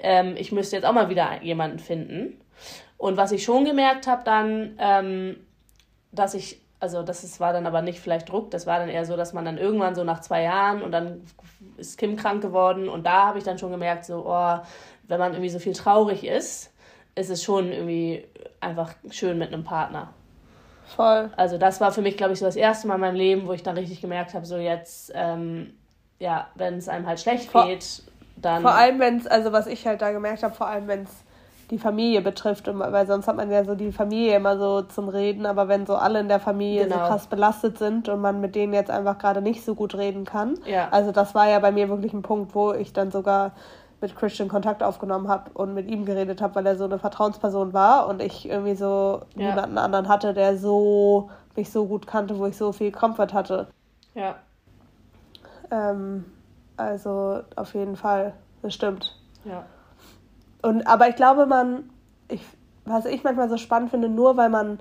[0.00, 2.40] ähm, ich müsste jetzt auch mal wieder jemanden finden.
[2.96, 5.36] Und was ich schon gemerkt habe dann, ähm,
[6.10, 9.04] dass ich, also das ist, war dann aber nicht vielleicht Druck, das war dann eher
[9.04, 11.22] so, dass man dann irgendwann so nach zwei Jahren und dann
[11.76, 14.58] ist Kim krank geworden und da habe ich dann schon gemerkt, so, oh,
[15.04, 16.72] wenn man irgendwie so viel traurig ist,
[17.14, 18.24] ist es schon irgendwie
[18.58, 20.14] einfach schön mit einem Partner.
[20.94, 21.30] Voll.
[21.36, 23.52] Also das war für mich, glaube ich, so das erste Mal in meinem Leben, wo
[23.52, 25.74] ich dann richtig gemerkt habe, so jetzt, ähm,
[26.18, 28.02] ja, wenn es einem halt schlecht vor, geht.
[28.36, 28.62] dann.
[28.62, 31.10] Vor allem, wenn es, also was ich halt da gemerkt habe, vor allem, wenn es
[31.70, 35.44] die Familie betrifft, weil sonst hat man ja so die Familie immer so zum Reden,
[35.44, 36.96] aber wenn so alle in der Familie genau.
[36.96, 40.24] so krass belastet sind und man mit denen jetzt einfach gerade nicht so gut reden
[40.24, 40.58] kann.
[40.64, 40.88] Ja.
[40.90, 43.52] Also das war ja bei mir wirklich ein Punkt, wo ich dann sogar
[44.00, 47.72] mit Christian Kontakt aufgenommen habe und mit ihm geredet habe, weil er so eine Vertrauensperson
[47.72, 49.50] war und ich irgendwie so ja.
[49.50, 53.66] niemanden anderen hatte, der so mich so gut kannte, wo ich so viel Comfort hatte.
[54.14, 54.36] Ja.
[55.70, 56.24] Ähm,
[56.76, 59.16] also auf jeden Fall, das stimmt.
[59.44, 59.64] Ja.
[60.62, 61.90] Und, aber ich glaube, man,
[62.28, 62.44] ich,
[62.84, 64.78] was ich manchmal so spannend finde, nur weil man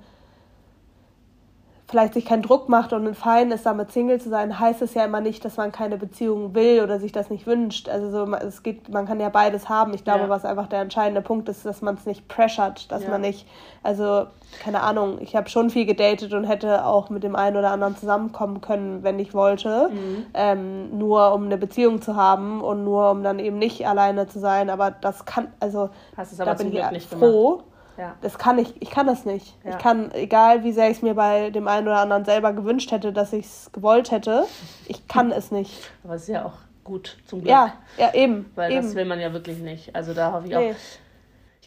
[1.90, 4.94] vielleicht sich keinen Druck macht und ein Fein ist, damit Single zu sein, heißt es
[4.94, 7.88] ja immer nicht, dass man keine Beziehung will oder sich das nicht wünscht.
[7.88, 9.94] Also so, es geht, man kann ja beides haben.
[9.94, 10.30] Ich glaube, ja.
[10.30, 13.10] was einfach der entscheidende Punkt ist, dass man es nicht pressured, dass ja.
[13.10, 13.48] man nicht,
[13.84, 14.26] also
[14.62, 17.96] keine Ahnung, ich habe schon viel gedatet und hätte auch mit dem einen oder anderen
[17.96, 20.26] zusammenkommen können, wenn ich wollte, mhm.
[20.34, 24.40] ähm, nur um eine Beziehung zu haben und nur um dann eben nicht alleine zu
[24.40, 24.70] sein.
[24.70, 27.58] Aber das kann, also Hast es aber da bin ich froh.
[27.58, 28.16] Gemacht ja.
[28.22, 29.56] Das kann ich, ich kann das nicht.
[29.64, 29.72] Ja.
[29.72, 32.92] Ich kann, egal wie sehr ich es mir bei dem einen oder anderen selber gewünscht
[32.92, 34.46] hätte, dass ich es gewollt hätte,
[34.88, 35.92] ich kann es nicht.
[36.04, 37.52] Aber es ist ja auch gut zum Glück.
[37.52, 38.52] Ja, ja, eben.
[38.56, 38.84] Weil eben.
[38.84, 39.96] das will man ja wirklich nicht.
[39.96, 40.72] Also da hoffe ich nee.
[40.72, 40.76] auch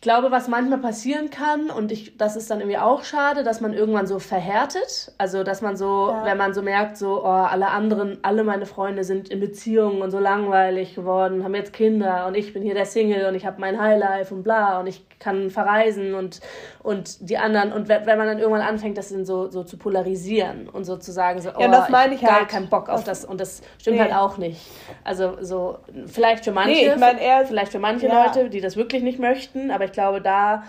[0.00, 3.60] ich glaube, was manchmal passieren kann, und ich, das ist dann irgendwie auch schade, dass
[3.60, 5.12] man irgendwann so verhärtet.
[5.18, 6.24] Also, dass man so, ja.
[6.24, 10.10] wenn man so merkt, so, oh, alle anderen, alle meine Freunde sind in Beziehungen und
[10.10, 13.60] so langweilig geworden, haben jetzt Kinder und ich bin hier der Single und ich habe
[13.60, 16.40] mein Highlife und bla und ich kann verreisen und,
[16.82, 20.68] und die anderen, und wenn man dann irgendwann anfängt, das dann so, so zu polarisieren
[20.68, 22.48] und sozusagen so, oh, ja, das meine ich, ich gar halt.
[22.48, 24.02] keinen Bock auf das, und das stimmt nee.
[24.02, 24.60] halt auch nicht.
[25.04, 28.24] Also, so, vielleicht für manche, nee, ich mein, er, vielleicht für manche ja.
[28.24, 30.64] Leute, die das wirklich nicht möchten, aber ich glaube, da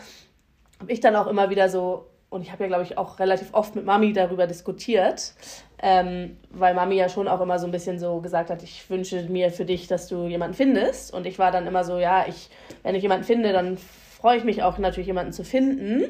[0.79, 3.53] habe ich dann auch immer wieder so, und ich habe ja, glaube ich, auch relativ
[3.53, 5.33] oft mit Mami darüber diskutiert,
[5.81, 9.23] ähm, weil Mami ja schon auch immer so ein bisschen so gesagt hat, ich wünsche
[9.23, 11.13] mir für dich, dass du jemanden findest.
[11.13, 12.49] Und ich war dann immer so, ja, ich,
[12.83, 13.77] wenn ich jemanden finde, dann
[14.21, 16.03] freue ich mich auch natürlich, jemanden zu finden.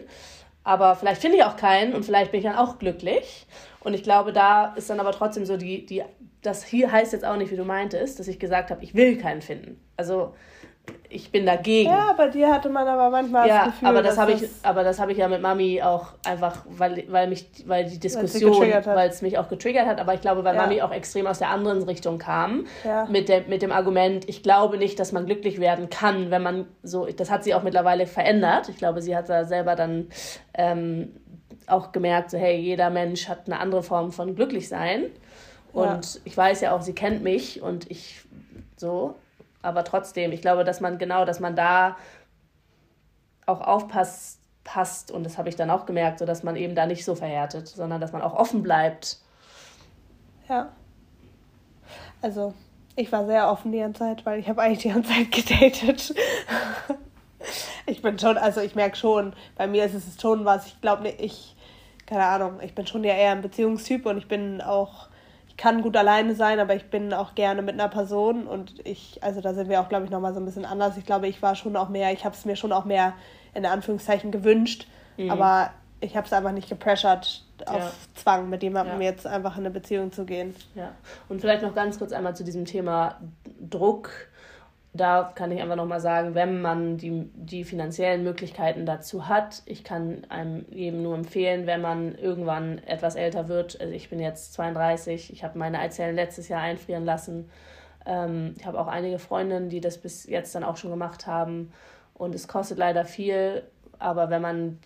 [0.64, 3.48] Aber vielleicht finde ich auch keinen und vielleicht bin ich dann auch glücklich.
[3.80, 6.04] Und ich glaube, da ist dann aber trotzdem so die, die,
[6.42, 9.18] das hier heißt jetzt auch nicht, wie du meintest, dass ich gesagt habe, ich will
[9.18, 9.80] keinen finden.
[9.98, 10.36] Also
[11.12, 11.90] ich bin dagegen.
[11.90, 14.84] Ja, bei dir hatte man aber manchmal ja, das Gefühl, aber das habe ich, aber
[14.84, 19.10] das habe ich ja mit Mami auch einfach, weil, weil mich, weil die Diskussion, weil
[19.10, 20.00] es mich auch getriggert hat.
[20.00, 20.62] Aber ich glaube, weil ja.
[20.62, 23.06] Mami auch extrem aus der anderen Richtung kam ja.
[23.06, 26.68] mit der, mit dem Argument, ich glaube nicht, dass man glücklich werden kann, wenn man
[26.82, 28.70] so, das hat sie auch mittlerweile verändert.
[28.70, 30.08] Ich glaube, sie hat da selber dann
[30.54, 31.14] ähm,
[31.68, 35.06] auch gemerkt, so hey, jeder Mensch hat eine andere Form von glücklich sein.
[35.74, 38.22] Und ich weiß ja auch, sie kennt mich und ich
[38.76, 39.16] so
[39.62, 41.98] aber trotzdem, ich glaube, dass man genau, dass man da
[43.46, 46.86] auch aufpasst passt und das habe ich dann auch gemerkt, so dass man eben da
[46.86, 49.18] nicht so verhärtet, sondern dass man auch offen bleibt.
[50.48, 50.70] Ja.
[52.22, 52.54] Also,
[52.96, 56.14] ich war sehr offen die ganze Zeit, weil ich habe eigentlich die ganze Zeit gedatet.
[57.86, 61.04] ich bin schon, also ich merke schon, bei mir ist es schon was, ich glaube
[61.04, 61.56] nicht, ich,
[62.06, 65.08] keine Ahnung, ich bin schon ja eher ein Beziehungstyp und ich bin auch
[65.62, 69.42] kann gut alleine sein, aber ich bin auch gerne mit einer Person und ich, also
[69.42, 70.98] da sind wir auch, glaube ich, nochmal so ein bisschen anders.
[70.98, 73.14] Ich glaube, ich war schon auch mehr, ich habe es mir schon auch mehr
[73.54, 74.88] in Anführungszeichen gewünscht,
[75.18, 75.30] mhm.
[75.30, 77.92] aber ich habe es einfach nicht gepressured auf ja.
[78.16, 79.10] Zwang, mit jemandem ja.
[79.10, 80.56] jetzt einfach in eine Beziehung zu gehen.
[80.74, 80.94] Ja,
[81.30, 83.22] und vielleicht noch ganz kurz einmal zu diesem Thema
[83.60, 84.10] Druck
[84.94, 89.86] da kann ich einfach nochmal sagen, wenn man die, die finanziellen Möglichkeiten dazu hat, ich
[89.86, 94.54] kann einem jedem nur empfehlen, wenn man irgendwann etwas älter wird, also ich bin jetzt
[94.54, 97.50] 32, ich habe meine Eizellen letztes Jahr einfrieren lassen.
[98.06, 101.72] Ähm, ich habe auch einige Freundinnen, die das bis jetzt dann auch schon gemacht haben.
[102.14, 103.64] Und es kostet leider viel,
[103.98, 104.80] aber wenn man,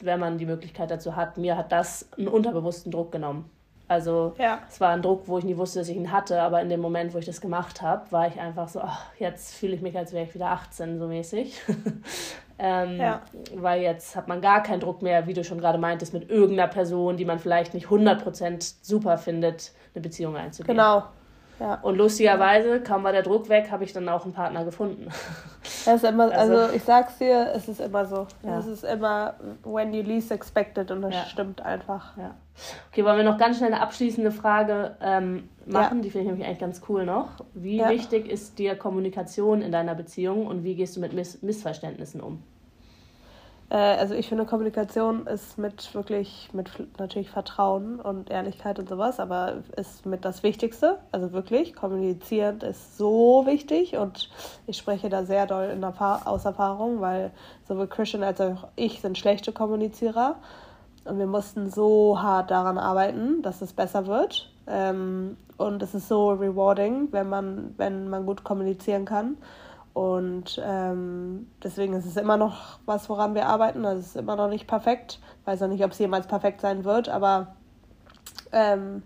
[0.00, 3.50] wenn man die Möglichkeit dazu hat, mir hat das einen unterbewussten Druck genommen.
[3.88, 4.60] Also ja.
[4.68, 6.80] es war ein Druck, wo ich nie wusste, dass ich ihn hatte, aber in dem
[6.80, 9.96] Moment, wo ich das gemacht habe, war ich einfach so, ach, jetzt fühle ich mich,
[9.96, 11.60] als wäre ich wieder 18, so mäßig.
[12.58, 13.22] ähm, ja.
[13.54, 16.68] Weil jetzt hat man gar keinen Druck mehr, wie du schon gerade meintest, mit irgendeiner
[16.68, 20.76] Person, die man vielleicht nicht 100% super findet, eine Beziehung einzugehen.
[20.76, 21.04] Genau,
[21.60, 21.74] ja.
[21.82, 25.08] Und lustigerweise, kaum war der Druck weg, habe ich dann auch einen Partner gefunden.
[25.84, 28.26] Das ist immer, also, also, ich sag's dir, es ist immer so.
[28.44, 28.58] Ja.
[28.58, 29.34] Es ist immer
[29.64, 31.24] when you least expected und das ja.
[31.24, 32.16] stimmt einfach.
[32.16, 32.34] Ja.
[32.90, 36.02] Okay, wollen wir noch ganz schnell eine abschließende Frage ähm, machen?
[36.02, 37.44] Die finde ich nämlich eigentlich ganz cool noch.
[37.54, 42.20] Wie wichtig ist dir Kommunikation in deiner Beziehung und wie gehst du mit Miss Missverständnissen
[42.20, 42.42] um?
[43.72, 49.18] Äh, also ich finde, Kommunikation ist mit wirklich, mit natürlich Vertrauen und Ehrlichkeit und sowas,
[49.18, 50.98] aber ist mit das Wichtigste.
[51.10, 54.28] Also wirklich, kommunizieren ist so wichtig und
[54.66, 57.30] ich spreche da sehr doll in aus Erfahrung, weil
[57.66, 60.36] sowohl Christian als auch ich sind schlechte Kommunizierer.
[61.06, 64.50] und wir mussten so hart daran arbeiten, dass es besser wird.
[64.66, 69.36] Ähm, und es ist so rewarding, wenn man, wenn man gut kommunizieren kann.
[69.94, 73.84] Und ähm, deswegen ist es immer noch was, woran wir arbeiten.
[73.84, 75.18] Es ist immer noch nicht perfekt.
[75.40, 77.56] Ich weiß auch nicht, ob es jemals perfekt sein wird, aber
[78.52, 79.02] ähm,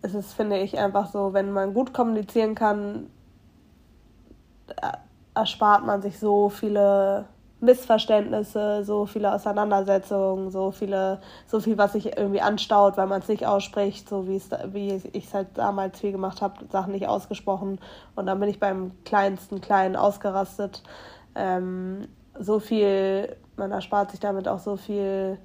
[0.00, 3.08] es ist, finde ich, einfach so, wenn man gut kommunizieren kann,
[5.34, 7.26] erspart man sich so viele
[7.62, 13.28] Missverständnisse, so viele Auseinandersetzungen, so viele, so viel, was sich irgendwie anstaut, weil man es
[13.28, 17.06] nicht ausspricht, so wie es, wie ich es halt damals viel gemacht habe, Sachen nicht
[17.06, 17.78] ausgesprochen.
[18.16, 20.82] Und dann bin ich beim kleinsten Kleinen ausgerastet.
[21.36, 22.08] Ähm,
[22.38, 25.38] so viel, man erspart sich damit auch so viel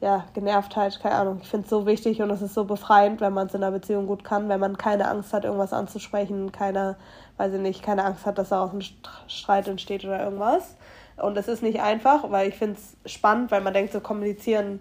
[0.00, 1.40] ja, Genervtheit, keine Ahnung.
[1.42, 3.72] Ich finde es so wichtig und es ist so befreiend, wenn man es in einer
[3.72, 6.96] Beziehung gut kann, wenn man keine Angst hat, irgendwas anzusprechen, keine,
[7.36, 8.82] weiß ich nicht, keine Angst hat, dass da auch ein
[9.26, 10.76] Streit entsteht oder irgendwas.
[11.22, 14.80] Und es ist nicht einfach, weil ich finde es spannend, weil man denkt, so kommunizieren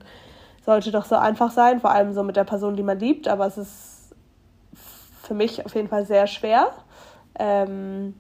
[0.65, 3.47] sollte doch so einfach sein, vor allem so mit der Person, die man liebt, aber
[3.47, 4.15] es ist
[5.23, 6.71] für mich auf jeden Fall sehr schwer.
[7.39, 8.13] Ähm,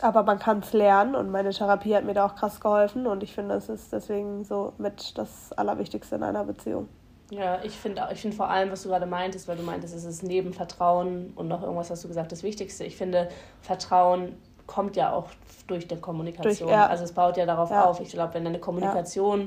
[0.00, 3.22] aber man kann es lernen und meine Therapie hat mir da auch krass geholfen und
[3.22, 6.88] ich finde, es ist deswegen so mit das Allerwichtigste in einer Beziehung.
[7.30, 10.04] Ja, ich finde ich find vor allem, was du gerade meintest, weil du meintest, es
[10.04, 12.84] ist neben Vertrauen und noch irgendwas hast du gesagt, das Wichtigste.
[12.84, 13.28] Ich finde,
[13.62, 14.36] Vertrauen
[14.66, 15.28] kommt ja auch
[15.66, 16.68] durch die Kommunikation.
[16.68, 16.86] Durch, ja.
[16.86, 17.84] Also es baut ja darauf ja.
[17.84, 18.00] auf.
[18.00, 19.46] Ich glaube, wenn deine Kommunikation ja.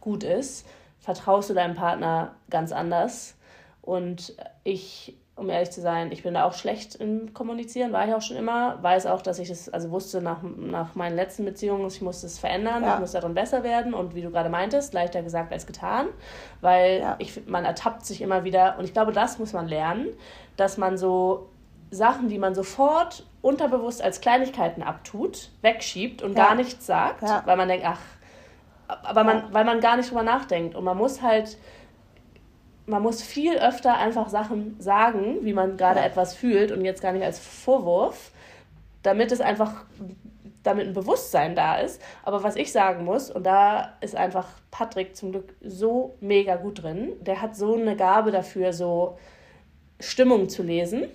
[0.00, 0.66] gut ist,
[1.00, 3.34] vertraust du deinem Partner ganz anders.
[3.82, 8.14] Und ich, um ehrlich zu sein, ich bin da auch schlecht im Kommunizieren, war ich
[8.14, 8.82] auch schon immer.
[8.82, 12.38] Weiß auch, dass ich es, also wusste nach, nach meinen letzten Beziehungen, ich muss es
[12.38, 13.94] verändern, ich muss darin besser werden.
[13.94, 16.08] Und wie du gerade meintest, leichter gesagt als getan.
[16.60, 20.08] Weil ich, man ertappt sich immer wieder, und ich glaube, das muss man lernen,
[20.56, 21.48] dass man so
[21.90, 26.46] Sachen, die man sofort unterbewusst als Kleinigkeiten abtut, wegschiebt und ja.
[26.46, 27.42] gar nichts sagt, ja.
[27.46, 28.00] weil man denkt, ach,
[28.88, 30.74] aber man, weil man gar nicht drüber nachdenkt.
[30.74, 31.58] Und man muss halt,
[32.86, 36.06] man muss viel öfter einfach Sachen sagen, wie man gerade ja.
[36.06, 38.32] etwas fühlt und jetzt gar nicht als Vorwurf,
[39.02, 39.84] damit es einfach,
[40.62, 42.02] damit ein Bewusstsein da ist.
[42.22, 46.82] Aber was ich sagen muss, und da ist einfach Patrick zum Glück so mega gut
[46.82, 49.18] drin, der hat so eine Gabe dafür, so
[50.00, 51.08] Stimmung zu lesen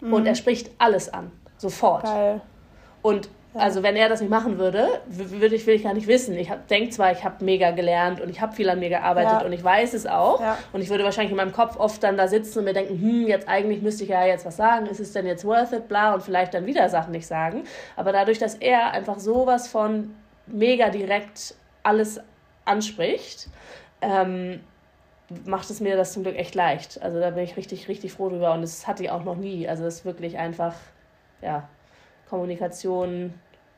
[0.00, 0.12] Mhm.
[0.12, 1.30] Und er spricht alles an.
[1.56, 2.04] Sofort.
[2.04, 2.40] Geil.
[3.02, 3.60] Und ja.
[3.60, 6.36] also wenn er das nicht machen würde, würde ich, will ich gar nicht wissen.
[6.36, 9.44] Ich denke zwar, ich habe mega gelernt und ich habe viel an mir gearbeitet ja.
[9.44, 10.40] und ich weiß es auch.
[10.40, 10.58] Ja.
[10.72, 13.26] Und ich würde wahrscheinlich in meinem Kopf oft dann da sitzen und mir denken, hm,
[13.26, 14.86] jetzt eigentlich müsste ich ja jetzt was sagen.
[14.86, 15.88] Ist es denn jetzt worth it?
[15.88, 17.64] Bla und vielleicht dann wieder Sachen nicht sagen.
[17.96, 20.14] Aber dadurch, dass er einfach sowas von
[20.46, 22.20] mega direkt alles
[22.64, 23.48] anspricht,
[24.02, 24.60] ähm,
[25.44, 27.00] macht es mir das zum Glück echt leicht.
[27.02, 29.68] Also da bin ich richtig, richtig froh drüber und das hatte ich auch noch nie.
[29.68, 30.74] Also es ist wirklich einfach,
[31.40, 31.68] ja,
[32.28, 33.34] Kommunikation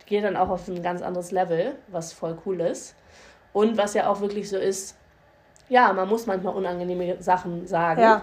[0.06, 2.94] geht dann auch auf ein ganz anderes Level, was voll cool ist.
[3.52, 4.96] Und was ja auch wirklich so ist,
[5.68, 8.02] ja, man muss manchmal unangenehme Sachen sagen.
[8.02, 8.22] Ja.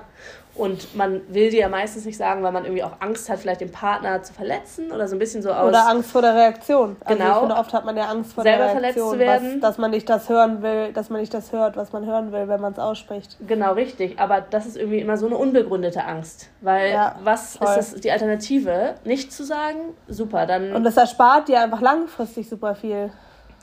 [0.56, 3.62] Und man will die ja meistens nicht sagen, weil man irgendwie auch Angst hat, vielleicht
[3.62, 5.70] den Partner zu verletzen oder so ein bisschen so aus.
[5.70, 6.98] Oder Angst vor der Reaktion.
[7.06, 7.34] Also genau.
[7.34, 9.54] ich finde, oft hat man ja Angst vor selber der Reaktion, verletzt zu werden.
[9.54, 12.34] Was, dass man nicht das hören will, dass man nicht das hört, was man hören
[12.34, 13.38] will, wenn man es ausspricht.
[13.48, 14.20] Genau, richtig.
[14.20, 16.50] Aber das ist irgendwie immer so eine unbegründete Angst.
[16.60, 17.68] Weil ja, was voll.
[17.78, 18.96] ist das, die Alternative?
[19.06, 20.74] Nicht zu sagen, super, dann.
[20.74, 23.12] Und das erspart dir einfach langfristig super viel.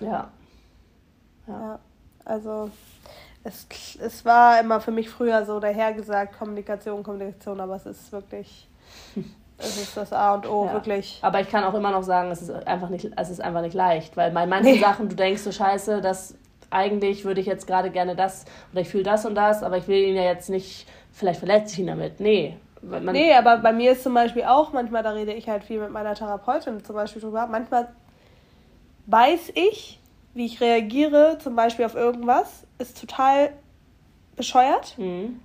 [0.01, 0.29] Ja.
[1.47, 1.53] Ja.
[1.61, 1.79] ja.
[2.24, 2.70] Also
[3.47, 3.66] es,
[4.01, 8.68] es war immer für mich früher so dahergesagt, Kommunikation, Kommunikation, aber es ist wirklich,
[9.59, 10.72] es ist das A und O, ja.
[10.72, 11.18] wirklich.
[11.22, 13.74] Aber ich kann auch immer noch sagen, es ist einfach nicht, es ist einfach nicht
[13.74, 14.80] leicht, weil bei manchen nee.
[14.80, 16.34] Sachen, du denkst so scheiße, dass
[16.70, 19.86] eigentlich würde ich jetzt gerade gerne das oder ich fühle das und das, aber ich
[19.86, 22.18] will ihn ja jetzt nicht, vielleicht verletze ich ihn damit.
[22.18, 22.57] Nee.
[22.82, 25.80] Man nee, aber bei mir ist zum Beispiel auch, manchmal, da rede ich halt viel
[25.80, 27.88] mit meiner Therapeutin zum Beispiel drüber, manchmal
[29.07, 30.01] weiß ich,
[30.37, 33.55] wie ich reagiere, zum Beispiel auf irgendwas, ist total
[34.37, 34.97] bescheuert.
[34.99, 35.41] Mhm.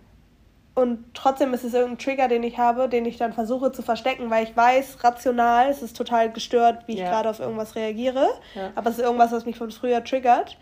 [0.74, 4.30] Und trotzdem ist es irgendein Trigger, den ich habe, den ich dann versuche zu verstecken,
[4.30, 7.10] weil ich weiß, rational, es ist total gestört, wie ich ja.
[7.10, 8.28] gerade auf irgendwas reagiere.
[8.54, 8.72] Ja.
[8.76, 10.58] Aber es ist irgendwas, was mich von früher triggert.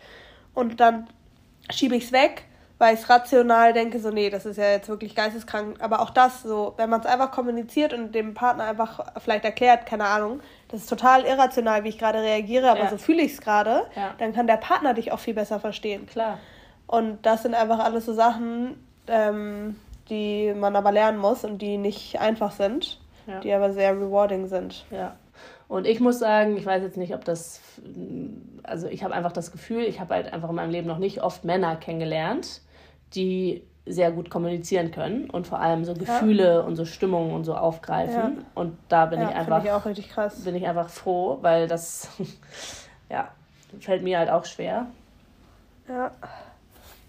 [0.54, 1.08] Und dann
[1.72, 2.46] schiebe ich es weg,
[2.80, 5.76] weil ich rational denke, so, nee, das ist ja jetzt wirklich geisteskrank.
[5.82, 9.86] Aber auch das, so, wenn man es einfach kommuniziert und dem Partner einfach vielleicht erklärt,
[9.86, 12.90] keine Ahnung, das ist total irrational, wie ich gerade reagiere, aber ja.
[12.90, 13.86] so fühle ich es gerade,
[14.18, 16.08] dann kann der Partner dich auch viel besser verstehen.
[16.08, 16.40] Klar.
[16.88, 19.76] Und das sind einfach alles so Sachen, ähm,
[20.10, 23.42] die man aber lernen muss und die nicht einfach sind, ja.
[23.42, 24.86] die aber sehr rewarding sind.
[24.90, 25.16] Ja.
[25.68, 27.62] Und ich muss sagen, ich weiß jetzt nicht, ob das,
[28.64, 31.22] also ich habe einfach das Gefühl, ich habe halt einfach in meinem Leben noch nicht
[31.22, 32.62] oft Männer kennengelernt,
[33.16, 36.60] die sehr gut kommunizieren können und vor allem so Gefühle ja.
[36.60, 38.38] und so Stimmungen und so aufgreifen.
[38.38, 38.44] Ja.
[38.54, 40.44] Und da bin ja, ich einfach ich auch richtig krass.
[40.44, 42.08] bin ich einfach froh, weil das
[43.10, 43.30] ja
[43.80, 44.88] fällt mir halt auch schwer.
[45.88, 46.12] Ja.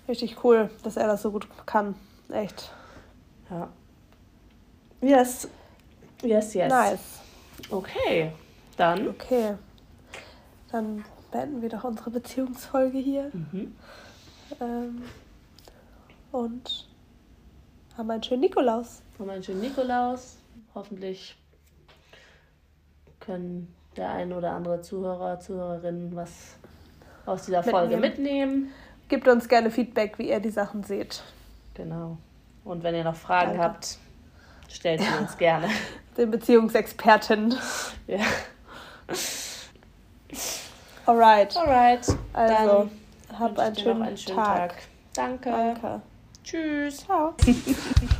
[0.08, 1.94] Richtig cool, dass er das so gut kann.
[2.30, 2.72] Echt.
[3.50, 3.68] Ja.
[5.00, 5.48] Yes.
[6.22, 6.68] Yes, yes.
[6.68, 7.20] Nice.
[7.70, 8.32] Okay,
[8.76, 9.08] dann.
[9.08, 9.54] Okay.
[10.72, 13.30] Dann beenden wir doch unsere Beziehungsfolge hier.
[13.32, 13.76] Mhm.
[14.60, 15.02] Ähm,
[16.32, 16.88] und
[17.96, 19.02] haben einen schönen Nikolaus.
[19.18, 20.38] Haben einen schönen Nikolaus.
[20.74, 21.36] Hoffentlich
[23.18, 26.56] können der ein oder andere Zuhörer, Zuhörerin was
[27.26, 28.48] aus dieser Folge Mitnehmen.
[28.62, 28.72] mitnehmen.
[29.08, 31.22] Gebt uns gerne Feedback, wie ihr die Sachen seht.
[31.74, 32.16] Genau.
[32.64, 33.64] Und wenn ihr noch Fragen Danke.
[33.64, 33.98] habt,
[34.68, 35.68] stellt sie uns gerne.
[36.16, 37.54] Den Beziehungsexperten.
[38.06, 38.20] Ja.
[41.06, 41.56] Alright.
[41.56, 42.06] Alright.
[42.32, 42.90] Also,
[43.28, 44.68] dann hab einen schönen, noch einen schönen Tag.
[44.70, 44.82] Tag.
[45.14, 45.50] Danke.
[45.50, 46.02] Danke.
[46.44, 46.98] Tschüss.
[46.98, 47.34] Ciao.